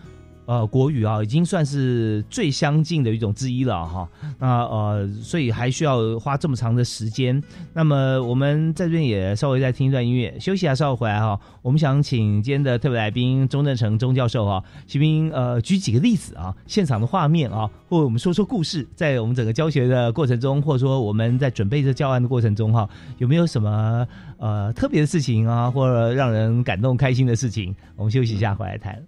[0.47, 4.09] 呃国语啊，已经算是最相近的一种之一了哈。
[4.38, 7.42] 那呃，所以还需要花这么长的时间。
[7.72, 11.38] 那么我们在这边也稍微再听一段音乐，休息一下，稍后回来哈。
[11.62, 22.88] 我们想请今天的特别来宾钟正成钟教授哈，徐斌呃举几个例子啊，现场的画面啊，或者我们说说故事，在我们整个教学的过程中，或者说我们在准备这教案的过程中哈，
[23.18, 24.07] 有没有什么
[24.38, 27.74] 呃特别的事情啊，或者让人感动开心的事情？
[27.97, 29.03] 我们休息一下，回来谈。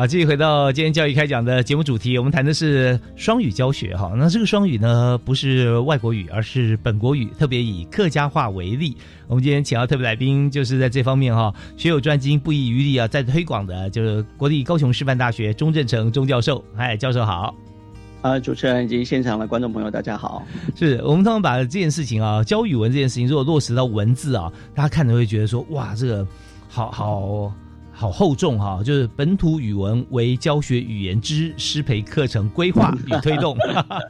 [0.00, 4.10] 好，继续回到今天教育开讲的节目主题，我们谈的是双语教学哈。
[4.16, 8.96] 那这个双语呢，不是外国语，而是本国语，特别以客家话为例。
[9.26, 16.64] 我们今天请到特别来宾，就是在这方面哈，学有专精，不遗余力啊，在推广的，就是国立高雄师范大学钟正成钟教授。
[16.74, 17.54] 嗨，教授好。
[18.22, 20.42] 啊，主持人以及现场的观众朋友，大家好。
[20.74, 26.26] 是我们通常把这件事情啊，教语文这件事情，如果落实到文字啊，大家看着会觉得说，哇，这个
[26.70, 27.52] 好好。
[28.00, 33.54] 好厚重哈，就是本土语文为教学语言之师培课程规划 与推动。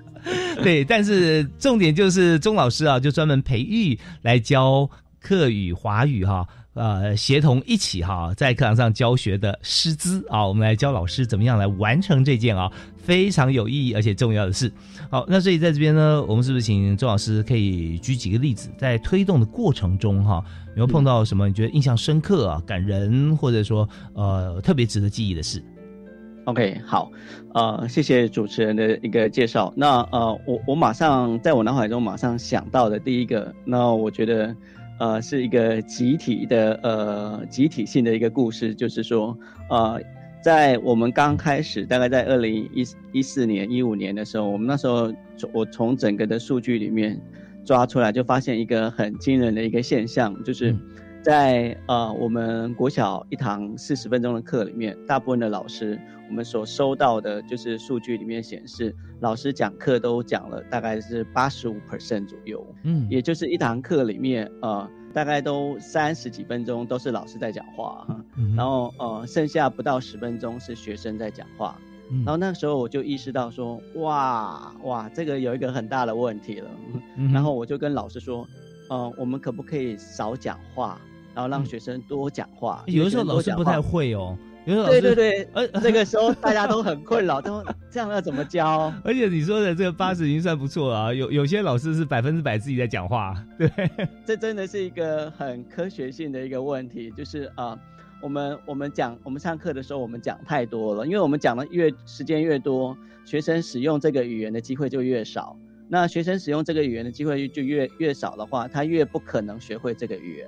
[0.62, 4.88] 对，但是重点就是钟老师啊，就专门培育来教
[5.18, 14.72] 客语、华语哈，呃，协同一起哈，在课堂上教学的师资啊，我们来教老师怎么样来完成这件啊非常有意义而且重要的事。
[15.10, 20.44] 好，那所以在这边呢，我们是不是请周老师可以举几个例子，在推动的过程中哈？
[20.70, 25.60] 有没有碰到什么你觉得印象深刻啊、感人，或者说呃特别值得记忆的事
[26.44, 27.10] ？OK，好，
[27.52, 29.72] 呃，谢谢主持人的一个介绍。
[29.76, 34.54] 那呃，我我马上在我脑海中马上想到的第一个，那我觉得
[35.00, 39.36] 呃是一个集体的呃集体性的一个故事，就是说
[39.68, 40.00] 呃
[40.40, 45.12] 在我们刚开始，大概在二零一一四年、一五年的时候，我们那时候
[45.52, 47.20] 我从整个的数据里面。
[47.62, 50.74] 抓出来就发现一个很惊人的一个现象，就是
[51.22, 68.06] 在呃我们国小一堂四十分钟的课里面，大部分的老师我们所收到的就是数据里面显示，老师讲课都讲了大概是八十五 percent 左右，嗯，也就是一堂课里面呃大概都三十几分钟都是老师在讲话，
[68.56, 71.76] 然后呃剩下不到十分钟是学生在讲话。
[72.24, 76.68] 然后那时候我就意识到说，哇哇，这个有一个很大的问题了。
[77.32, 78.44] 然后我就跟老师说，
[78.88, 81.00] 呃，我们可不可以少讲话，
[81.34, 82.82] 然后让学生多讲话？
[82.86, 84.36] 有的时候老师不太会哦。
[84.66, 88.92] 对对对，呃， 这个时候大家都很困扰， 都这样要怎么教？
[89.02, 91.14] 而且你说的这个八十已经算不错了啊。
[91.14, 93.70] 有有些老师是百分之百自己在讲话，对。
[94.24, 97.78] 这真的是一个很科学性的一个问题，就是啊。
[98.22, 105.56] 我们我们讲我们上课的时候，我们讲太多了，因为我们讲的越时间越多，学生使用这个语言的机会就越少。
[105.88, 110.46] 那学生使用这个语言的机会就越越少的话，他越不可能学会这个语言。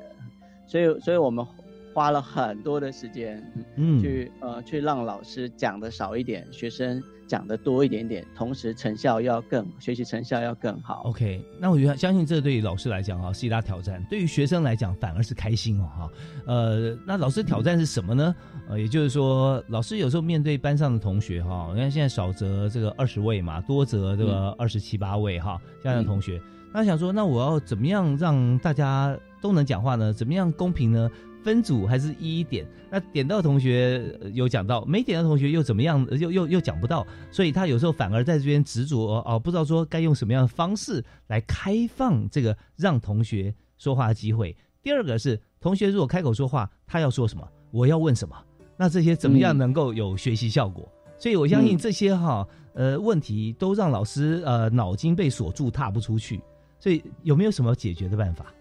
[0.73, 1.47] 所以，所以我们
[1.95, 3.43] 花了很多的时间，
[3.77, 7.03] 嗯，去呃去让老师讲的少一点，学生。
[7.29, 11.05] 讲的多一点点，同时成效要更，学习成效要更好。
[11.07, 16.11] OK，那我觉得相信这对于老师来讲啊是一大挑战，对于学生来讲反而是开心哦哈。
[16.47, 18.35] 呃，那老师挑战是什么呢？
[18.69, 26.39] 呃，也就是说，老师有时候面对班上的同学哈，你看现在少则这个二十位嘛，多则这个二十七八位哈，这样的同学，
[26.71, 30.13] 那想说，那我要怎么样让大家都能讲话呢？
[30.13, 31.11] 怎么样公平呢？
[31.43, 32.67] 分组还是一一点？
[32.91, 36.07] 那点到同学有讲到，没点到同学又怎么样？
[36.19, 44.57] 又又又讲不到，所以他有时候反而在这边执着哦，不知道说该用什么样的方式来开放这个让同学说话的机会。
[44.83, 48.37] 第二个是同学如果开口说话，他要说什么，我要问什么，
[48.77, 50.89] 那这些怎么样能够有学习效果？
[51.19, 56.41] 所以我相信这些哈呃问题都让老师呃脑筋被锁住，踏不出去。
[56.79, 58.53] 所以有没有什么解决的办法？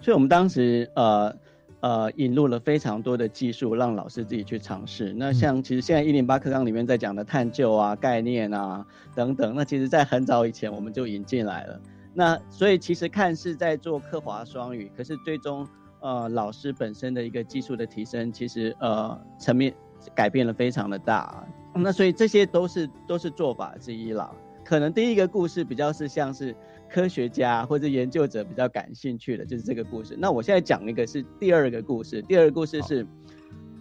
[0.00, 1.34] 所以我们当时呃
[1.80, 5.12] 呃引入了非常多的技术，让老师自己去尝试。
[5.16, 11.80] 那像其实现在一零八课纲里面在讲的探究啊、概念啊等等，那其实在很早以前我们就引进来了。
[12.14, 15.66] 那所以其实看似在做科华双语，可是最终
[16.00, 19.74] 呃老师本身的一个技术的提升，其实呃层面
[20.14, 21.46] 改变了非常的大。
[21.74, 24.34] 那所以这些都是都是做法之一了。
[24.64, 26.56] 可能第一个故事比较是像是
[26.96, 30.16] 科学家或者研究者比较感兴趣的，就是这个故事。
[30.18, 33.06] 那我现在讲一个是第二个故事，第二个故事是，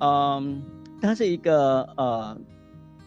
[0.01, 0.61] 嗯，
[0.99, 2.37] 他是一个呃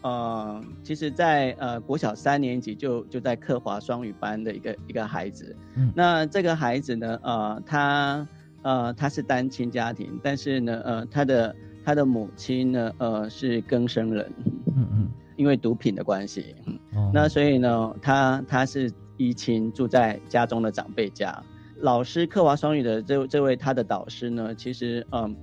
[0.01, 5.55] 呃，其实在呃国小三年级就就在克华双语班的一个一个孩子。
[5.75, 5.93] 嗯。
[5.95, 8.27] 那这个孩子呢，呃，他
[8.63, 11.55] 呃他是单亲家庭，但是呢，呃，他的
[11.85, 14.25] 他的母亲呢，呃，是更生人。
[14.75, 15.09] 嗯嗯。
[15.37, 16.55] 因为毒品的关系，
[17.13, 21.37] 那所以呢，他他是依亲住在家中的长辈家。
[21.81, 25.35] 老师克华双语的这这位他的导师呢，其实嗯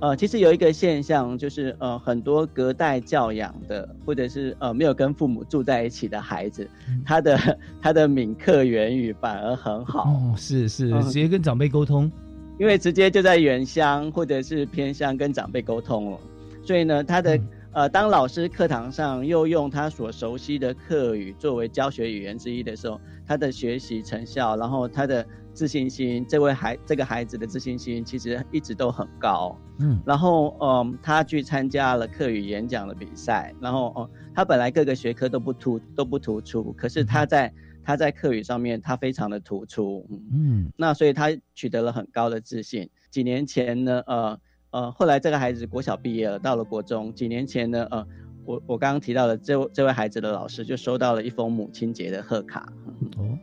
[0.00, 6.68] 呃，其实有一个现象，就是呃很多隔代教养的，或者是呃没有跟父母住在一起的孩子，
[7.04, 10.04] 他的 他的闽客原语反而很好。
[10.04, 12.10] 哦，是是，直接跟长辈沟通，
[12.58, 16.18] 因为直接就在原乡或者是偏乡跟长辈沟通了，
[16.62, 17.38] 所以呢，他的。
[17.78, 29.56] 呃，当老师课堂上又用他所熟悉的课语作为教学语言之一的时候，他的学习成效，然后他的自信心，这位孩这个孩子的自信心其实一直都很高。
[29.78, 37.54] 嗯，然后嗯，他去参加了课语演讲的比赛，然后哦，他本来各个学科都不突都不突出，可是他在
[37.84, 40.04] 他在课语上面他非常的突出。
[40.32, 42.90] 嗯，那所以他取得了很高的自信。
[43.12, 44.40] 几年前呢，呃。
[44.70, 47.12] 呃，后来这个孩子国小毕业了，到了国中。
[47.14, 48.06] 几年前呢，呃，
[48.44, 52.70] 我我刚刚提到的这这位孩子的老师就收到了一封母亲节的贺卡。
[53.16, 53.38] 哦，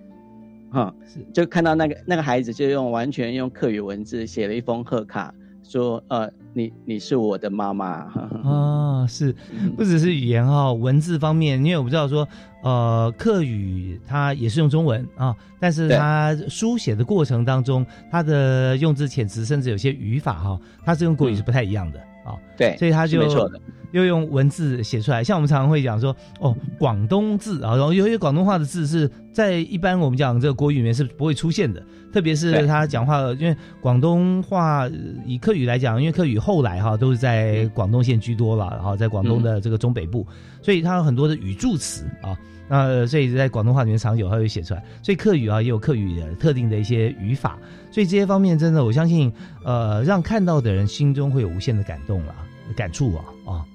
[0.72, 5.34] 哈，是，就看到那个那个孩子就用完全用课语文字写了一封贺卡。
[5.68, 7.88] 说呃，你你是我的妈妈
[8.46, 9.36] 啊，是
[9.76, 12.28] 不只是语言哈，文字方面，因为我不知道说
[12.64, 22.38] 呃，客语它也是用中文啊，但是它书写的过程当中，它的用字遣词，甚至有些语法哈，它是跟国语是不太一样的啊。
[22.56, 23.60] 对，所以他就没错的。
[23.96, 31.82] 又用文字写出来，像我们常常会讲说，哦，广东字啊，然后有些广东话的字是在一般我们讲这个国语里面是不会出现的，
[32.12, 34.86] 特别是他讲话，因为广东话
[35.26, 40.28] 以客语来讲，因为客语后来哈都是在广东县居多了，然后在广东的这个中北部，
[40.62, 42.38] 所以它有很多的语助词啊，
[42.68, 47.58] 那所以在广东话里面常有，它会写出来，所以客语啊也有客语的特定的一些语法，
[47.92, 49.32] 所以这些方面真的，我相信，
[49.64, 52.36] 呃，让看到的人心中会有无限的感动了，
[52.76, 53.66] 感触啊啊。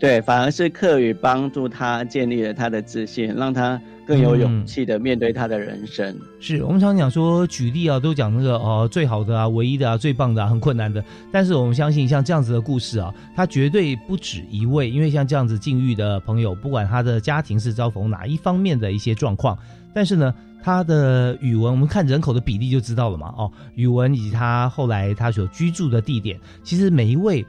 [0.00, 6.18] 对，反而是课语帮助他建立了他的自信，让他更有勇气的面对他的人生。
[6.40, 11.04] 是我们常讲说举例啊，都讲那个哦最好的啊、唯一的啊、最棒的啊、很困难的。
[11.30, 19.58] 但是我们相信像这样子的故事啊，他绝对不止一位，因为像这样子境遇的朋友，不管他的家庭是遭逢哪一方面的一些状况，
[19.92, 23.34] 但是呢，他的语文，我们看人口的比例就知道了嘛。
[23.36, 27.44] 哦，语文以及他后来他所居住的地点，其实每一位。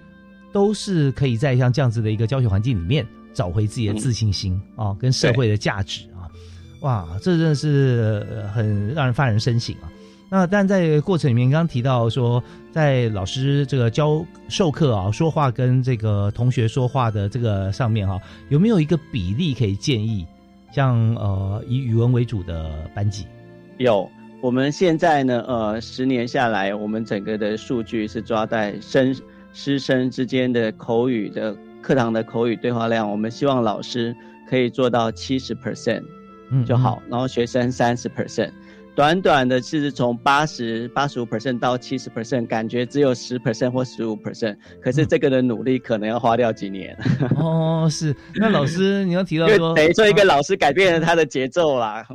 [0.52, 6.28] 都是可以在像这样子的一个教学环境里面找回自己的自信心啊，跟社会的价值啊，
[6.82, 9.92] 哇，这真的是很让人发人深省啊。
[10.30, 12.42] 那但在过程里面，刚刚提到说，
[12.72, 20.26] 在老师这个教授课啊，说话跟这个同学说话的这个上面哈，有没有一个比例可以建议？
[20.74, 23.26] 像呃以语文为主的班级，
[23.78, 24.10] 有。
[24.42, 29.16] 我们现在呢，呃，十年下来，我们整个的数据是抓在生。
[29.54, 34.16] 师生之间的口语的课堂的口语对话量，我们希望老师
[34.50, 36.04] 可以做到七十 percent
[36.66, 38.52] 就好，然后学生三十 percent。
[38.94, 46.96] 短短的其实从八十八十五 percent 到七十 percent，感觉只有十 percent 或十五 percent，可是这个的努力可能要花掉几年。
[47.38, 48.14] 哦，是。
[48.36, 52.06] 那老师你要提到 说，等于说一个老师改变了他的节奏啦。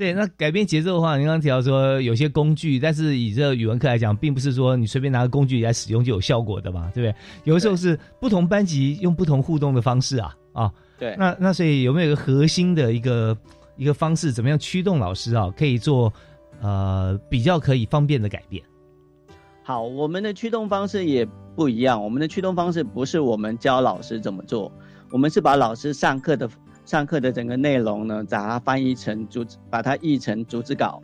[0.00, 7.14] 对，那改变节奏的话，您刚刚提到说有些工具，但是以这个语文课来讲，并不是说你随便拿个工具来使用就有效果的嘛，对不对？
[7.44, 10.72] 有的时候是不同班级用不同互动的方式啊啊。
[10.98, 11.14] 对。
[11.18, 13.36] 那那所以有没有一个核心的一个
[13.76, 16.10] 一个方式，怎么样驱动老师啊，可以做
[16.62, 18.64] 呃比较可以方便的改变？
[19.62, 22.02] 好，我们的驱动方式也不一样。
[22.02, 24.72] 我们的驱动方式不是我们教老师怎么做，
[25.10, 26.48] 我们是把老师上课的。
[26.90, 31.00] 上课的整个内容呢，把它翻译成主，把它译成逐字稿，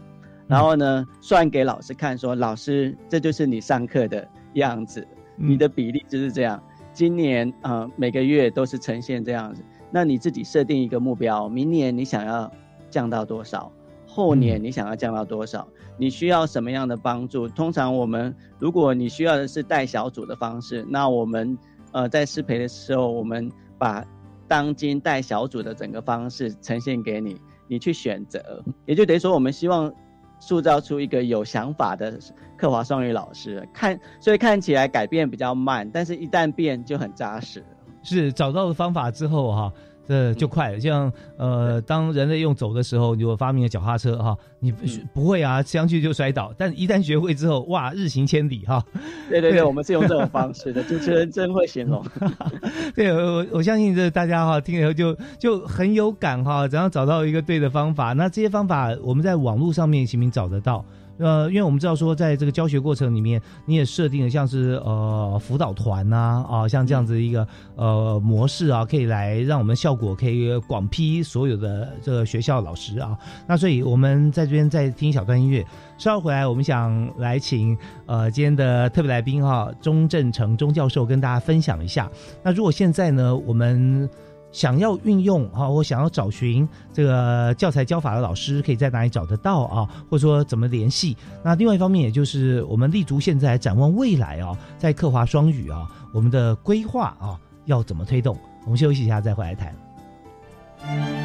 [0.49, 5.07] 然后呢，算给老师看，说老师，这就是你上课的样子，
[5.37, 6.61] 你的比例就是这样。
[6.93, 9.63] 今年呃每个月都是呈现这样子，
[9.93, 12.51] 那你自己设定一个目标，明年你想要
[12.91, 13.71] 降到多少？
[14.09, 15.69] 后年你想要降到多少？
[15.97, 17.47] 你需要什么样的帮助？
[17.47, 21.57] 通常我们如果你需要的是带小组的方式，那我们
[21.93, 24.05] 呃在师培的时候，我们把
[24.49, 29.93] 当今带小组的整个方式呈现给你，你去选择，也就等于说我们希望
[30.39, 32.19] 塑造出一个有想法的
[32.57, 33.67] 刻华双语老师。
[33.73, 37.65] 看，所以看起来改变比较慢，但是一旦变就很扎实。
[38.03, 39.73] 是找到了方法之后哈。
[40.09, 44.73] 这就快了，像呃，当人类用走的时候，如果发明了脚踏车哈，你
[45.13, 48.85] 不会啊，上去就摔倒，但一旦学会之后，哇，日行千里哈。
[49.29, 52.05] 对对对，我们是用这种方式的， 主持人真会形容。
[52.95, 58.13] 对，我我相信这大家哈听了以后就就很有感哈，怎样找到一个对的方法？
[58.13, 60.85] 那这些方法我们在网络上面行不行找得到？
[61.19, 73.17] 呃，因为我们知道说，在这个教学过程里面，你也设定了像是呃辅导团呐啊，像这样子一个呃模式啊，可以来让我们效果可以广批所有的这个学校老师啊。
[73.47, 75.65] 那所以我们在这边再听一小段音乐，
[75.97, 82.11] 稍后回来我们想来请呃今天的特别来宾哈钟正成钟教授跟大家分享一下。
[82.43, 84.09] 那如果现在呢，我们
[84.53, 89.89] 想要运用啊，我想要找寻这个教材教法的老师，可以在哪里找得到啊？
[90.09, 91.17] 或者说怎么联系？
[91.43, 98.37] 那另外一方面，也就是我们立足现在，展望未来啊，在刻华双语啊，我们的规划啊，要怎么推动？
[98.65, 101.16] 我们休息一下，再回来谈。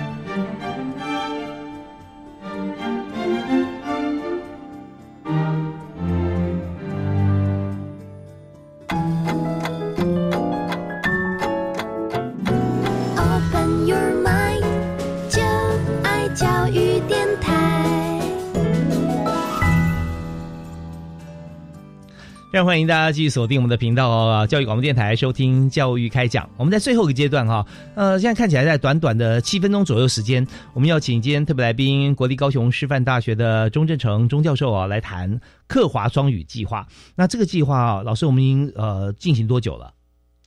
[22.64, 26.48] 欢迎大家继续锁定我们的频道哦，教育广播电台收听教育开讲。
[26.58, 36.86] 我们在最后一个阶段哈，呃，现在看起来在短短的七分钟左右时间，我们要请今天特别来宾国立高雄师范大学的钟正成钟教授啊来谈克华双语计划。
[37.16, 39.92] 那这个计划啊，老师我们已经呃进行多久了？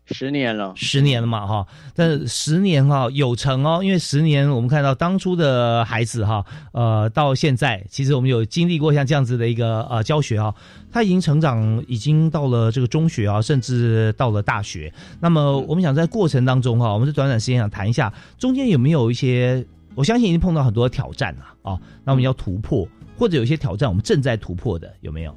[0.07, 10.55] 十年了，十年了嘛哈，但十年哈有成哦，因为十年我们看到当初的孩子哈，呃，到现在其实我们有经历过像这样子的一个呃教学啊，
[10.93, 14.93] 他已经成长，已经到了这个中学啊，甚至到了大学。
[15.21, 22.87] 那么我们想在过程当中哈，我们这短短时间想谈一下，中间有没有一些，我相信已经碰到很多挑战了啊，那我们要突破，
[23.17, 25.35] 或者有些挑战我们正在突破的有没有？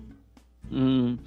[0.71, 1.17] 嗯。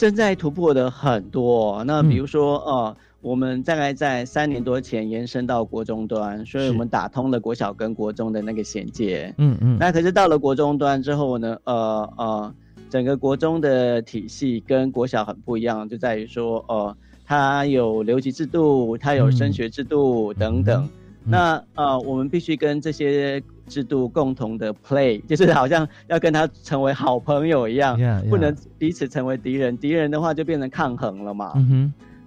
[0.00, 9.34] 正在突破的很多，那比如说，呃，我们大概在三年多前延伸到国中端，所以我们打通了国小跟国中的那个衔接。
[9.36, 9.76] 嗯嗯。
[9.78, 12.54] 那可是到了国中端之后呢，呃呃，
[12.88, 16.96] 整个国中的体系跟国小很不一样，就在于说，呃，
[17.26, 20.88] 它有留级制度，它有升学制度等等。
[21.26, 27.96] 那呃，我们必须跟这些制度共同的 play， 就是好像要跟他成为好朋友一样，
[28.28, 29.78] 不能彼此成为敌人。
[29.78, 31.52] 敌人的话就变成抗衡了嘛。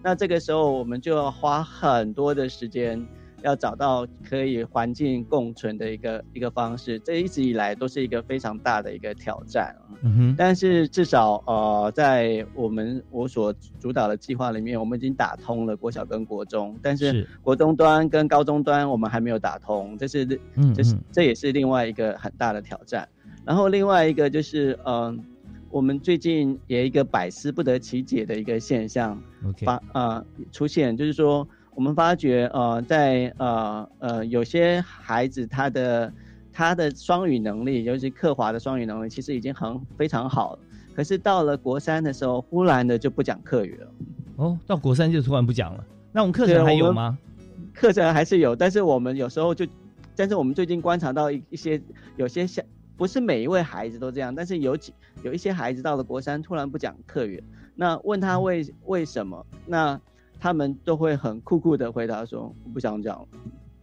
[0.02, 3.06] 那这个时候我们就要花很多的时间。
[3.44, 10.36] 要找到可以环境共存的一个一个方式，这一直以来都是一个非常大的一个挑战嗯哼。
[10.38, 20.26] 但是至少呃，在我们我所主导的计划里面，我们已经打通了国小跟国中，但是国中端跟高中端我们还没有打通，这是
[20.74, 23.08] 这是这也是另外一个很大的挑战。
[23.46, 25.22] 然后另外一个就是嗯，
[25.70, 29.22] 我们最近也一个百思不得其解的一个现象
[29.66, 31.46] 发呃出现，就是说。
[31.76, 36.14] 我们发觉，呃，在呃呃，有些孩子他的
[36.52, 40.60] 他的双语能力，尤其刻华的双语能力，其实已经很非常好了。
[40.96, 43.88] 可是到了国三的时候，忽然的就不讲课语了。
[44.36, 45.84] 哦，到国三就突然不讲了。
[46.12, 47.18] 那我们课程还有吗？
[47.74, 49.66] 课程还是有，但是我们有时候就，
[50.16, 51.82] 但是我们最近观察到一一些
[52.18, 52.64] 有些像，
[52.96, 54.94] 不是每一位孩子都这样，但是有几
[55.24, 57.44] 有一些孩子到了国三突然不讲课语，
[57.76, 59.44] 那问他为为什么？
[59.66, 60.00] 那
[60.44, 63.26] 他们都会很酷酷的回答说：“我不想讲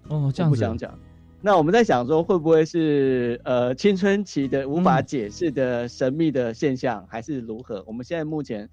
[0.09, 0.93] 哦，这样不想讲。
[1.41, 7.83] 那我们在想说，会不会是呃青春期的无法解释的神秘的现象，还是如何？
[7.87, 8.69] 我们现在目前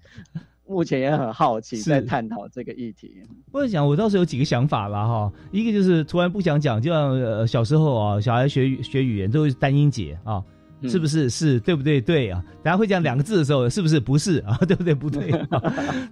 [0.66, 3.22] 目前也很好奇，在探讨这个议题。
[3.52, 5.32] 我在想，我倒是有几个想法了哈。
[5.50, 10.44] 一个就是突然不想讲，就像呃小时候啊，小孩学学语言都是单音节啊。
[10.82, 12.44] 是不是是对不对对啊？
[12.62, 14.56] 大家会讲两个字的时候，是不是不是啊？
[14.66, 15.30] 对不对不对？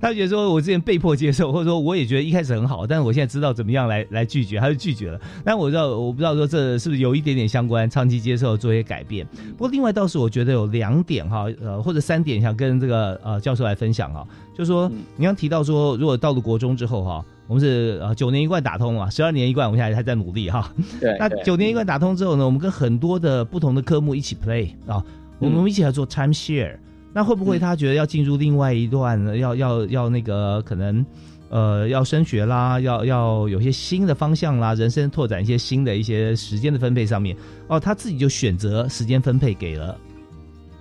[0.00, 5.20] 他觉得说我之前被迫接受，或者说我也觉得一开始很好，但是我现在知道怎么样来来拒绝，他就拒绝了。
[5.44, 9.26] 但我知道我不知道说这是不是有一点点相关，长期接受做一些改变。
[9.52, 17.24] 不过另外倒是我觉得有两点哈，呃或者三点想跟这个呃教授来分享哈，就是说你刚提到说如果到了国中之后哈。
[17.48, 20.72] 我们是呃九年一贯打通嘛，十二年一贯，我们现在还在努力哈。
[21.00, 21.16] 对。
[21.18, 25.04] 那九年一贯打通之后呢，我们跟很多的不同的科目一起 play 啊，
[25.38, 26.76] 我们一起来做 time share。
[27.12, 31.06] 那会不会他觉得要进入另外一段，要要要那个可能
[31.48, 37.36] 呃要升学啦，要要有些新的方向啦，人生拓展一些新的一些时间的分配上面
[37.68, 39.96] 哦，他自己就选择时间分配给了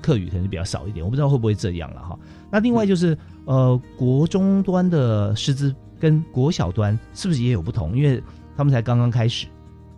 [0.02, 1.06] 课语，可能比较少一点。
[1.06, 2.20] 我不知道会不会这样了哈。
[2.52, 5.74] 那另外就是呃国中端的师资。
[6.00, 7.98] 跟国小端是不是也有不同？
[7.98, 8.22] 因为
[8.56, 9.48] 他们才刚刚开始，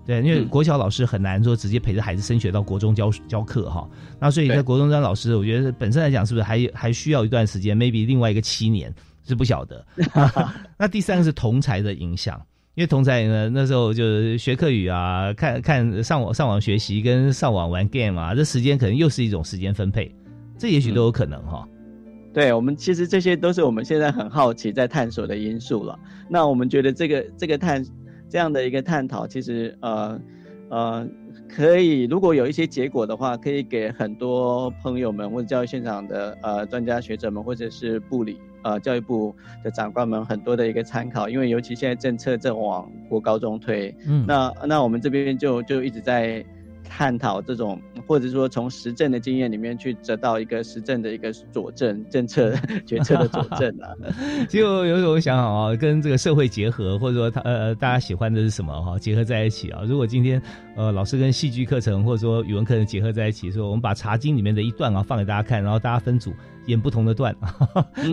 [0.06, 3.88] 对，因为国小老师很难说直接陪着孩子升学到国中教教课哈。
[4.20, 8.94] 那所以在国中端老师，我觉得本身来讲是不是还还需要一段时间？maybe 另外一个七年
[9.28, 9.86] 是不晓得。
[10.78, 12.42] 那第三个是同才的影响，
[12.76, 20.16] 因为同才呢那时候就是学课语啊，看看上网上网学习跟上网玩 game 啊，这时间可能又是一种时间分配，
[20.58, 21.68] 这也许都有可能哈。
[22.34, 25.98] 对我们其实这些都是我们现在很好奇在探索的因素了。
[26.30, 27.84] 那我们觉得这个这个探
[28.30, 30.22] 这样的一个探讨，其实呃
[30.70, 31.08] 呃
[31.50, 41.28] 可以，如果有一些结果的话，可以给很多朋友们或者教育现场的呃专家学者们，或者是部里呃教育部的长官们很多的一个参考。
[41.28, 46.46] 因为尤其现在政策正往国高中推，嗯，那那我们这边就就一直在。
[46.98, 52.52] 探讨这种， 或者说从实证的经验里面去得到一个实证的一个佐证，政策
[52.88, 53.94] 决策的佐证啊。
[54.50, 59.82] 就有种想好啊，跟这个社会结合，或者说他呃大家喜欢的是什么哈，结合在一起啊。
[59.86, 60.42] 如果今天
[60.76, 66.34] 呃老师跟戏剧课程或者说语文课程结合在一起，说我们把《茶经》里面的一段啊放给大家看，然后大家分组。
[66.68, 67.34] 演不同的段，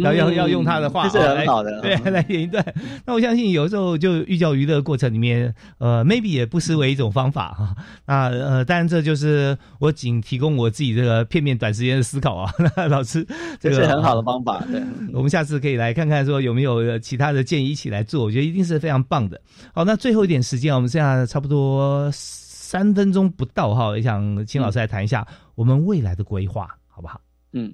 [0.00, 2.64] 然后要要用他的话，这是很好的，对，来演一段。
[3.04, 7.74] 那我相信有时候就寓教于乐过程里面，呃，maybe 也不失为一种方法哈。
[8.06, 12.52] 那呃，当然这就是我仅提供我自己这个片面短时间的思考啊。
[12.76, 13.24] 那老师，
[13.60, 14.60] 这是很好的方法。
[14.66, 14.82] 对，
[15.14, 19.40] 我们下次可以来看看说有没有其他的建议一起来做，我觉得一定是非常棒的。
[19.72, 27.20] 好，那最后一点时间，我们剩下差不多三分钟不到哈，也想请老师来谈一下我们未来的规划，好不好？
[27.52, 27.72] 嗯。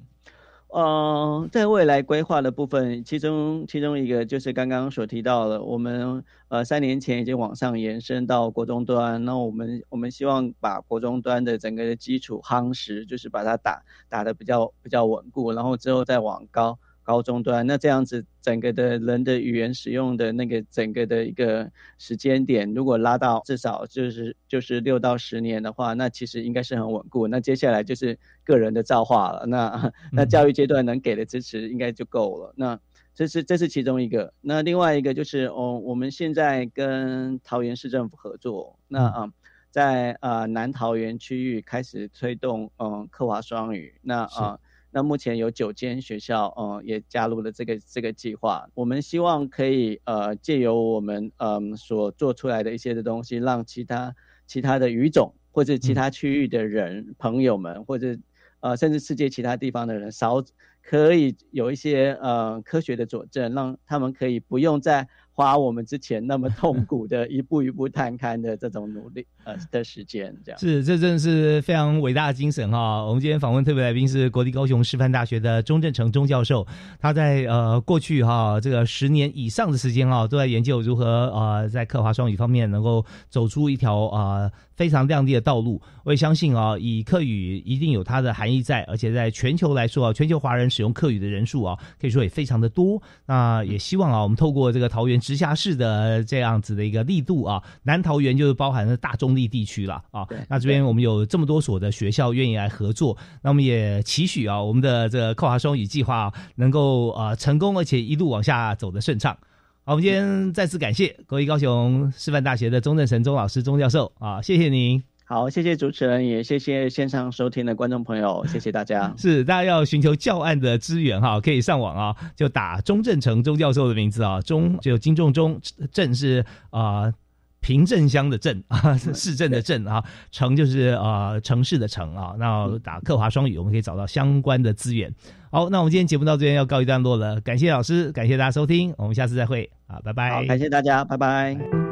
[0.72, 16.78] 呃，在未来规划的部分，其中其中一个就是刚刚所提到的，我们呃三年前已经往上延伸到国中端，那我们我们希望把国中端的整个的基础夯实，就是把它打打得比较比较稳固，然后之后再往高。
[17.10, 27.26] 高中端，那这样子整个的人的语言使用的那个整个的一个时间点，如果拉到至少就是就是六到十年的话，那其实应该是很稳固。
[27.26, 29.44] 那接下来就是个人的造化了。
[29.44, 32.54] 那那教育阶段能给的支持应该就够了。
[32.56, 32.78] 那
[33.12, 34.32] 这是这是其中一个。
[34.40, 39.32] 那另外一个就是哦，我们现在跟桃园市政府合作，那啊
[39.72, 43.94] 在呃南桃园区域开始推动嗯科华双语。
[44.00, 44.60] 那啊。
[44.92, 48.68] 那目前有九间学校，嗯，也加入了这个这个计划。
[48.74, 54.14] 我们希望可以，呃，借由我们，嗯，所做出来的一些的东西，让其他
[54.46, 58.16] 其他的语种或者其他区域的人朋友们，或者，
[58.60, 60.42] 呃，甚至世界其他地方的人，少
[60.82, 65.08] 可以有一些，呃，科学的佐证，让他们可以不用再。
[65.40, 73.02] 花我们之前那么痛苦的一步一步探勘的这种努力 呃的时间，这样是这真的是非常伟大的精神哈。
[73.06, 76.66] 我们今天访问特别来宾是国立高雄师范大学的钟正成钟教授，
[76.98, 84.50] 他在呃过去哈这个十年以上的时间哈都在研究如何呃在刻华双语方面能够走出一条啊。
[84.80, 93.02] 非常亮丽的道路，我也相信啊，以客语一定有它的含义在，而且在全球来说啊，全球华人使用客语的人数啊，可以说也非常的多。
[93.26, 100.26] 那也希望啊，我们透过这个桃园直辖市的这样子的一个力度啊，南桃园就是包含了大中立地区了啊。
[100.48, 109.38] 那这边我们有这么多所的学校愿意来合作，那我们也期许啊，我们的这个扣华双语计划能够呃成功，而且一路往下走的顺畅。
[109.84, 115.09] 好，我们今天再次感谢国立高雄师范大学的钟正成钟老师钟教授啊，谢谢您。
[115.30, 119.14] 好，谢谢主持人，也谢谢线上收听的观众朋友，谢谢大家。
[119.16, 125.60] 是，大家要寻求教案的资源哈，可以上网啊，就打钟正成钟教授的名字啊，钟就金仲钟，
[125.92, 127.14] 正是啊。
[127.62, 130.02] 平镇乡的镇啊，市镇的镇啊，
[130.32, 132.34] 城就是呃城市的城啊。
[132.38, 135.14] 那打客华双语，我们可以找到相关的资源。
[135.50, 140.30] 好，那我们今天节目到这边要告一段落了，感谢老师，感谢大家收听，我们下次再会啊，拜拜。
[140.30, 141.89] 好，感谢大家，拜拜。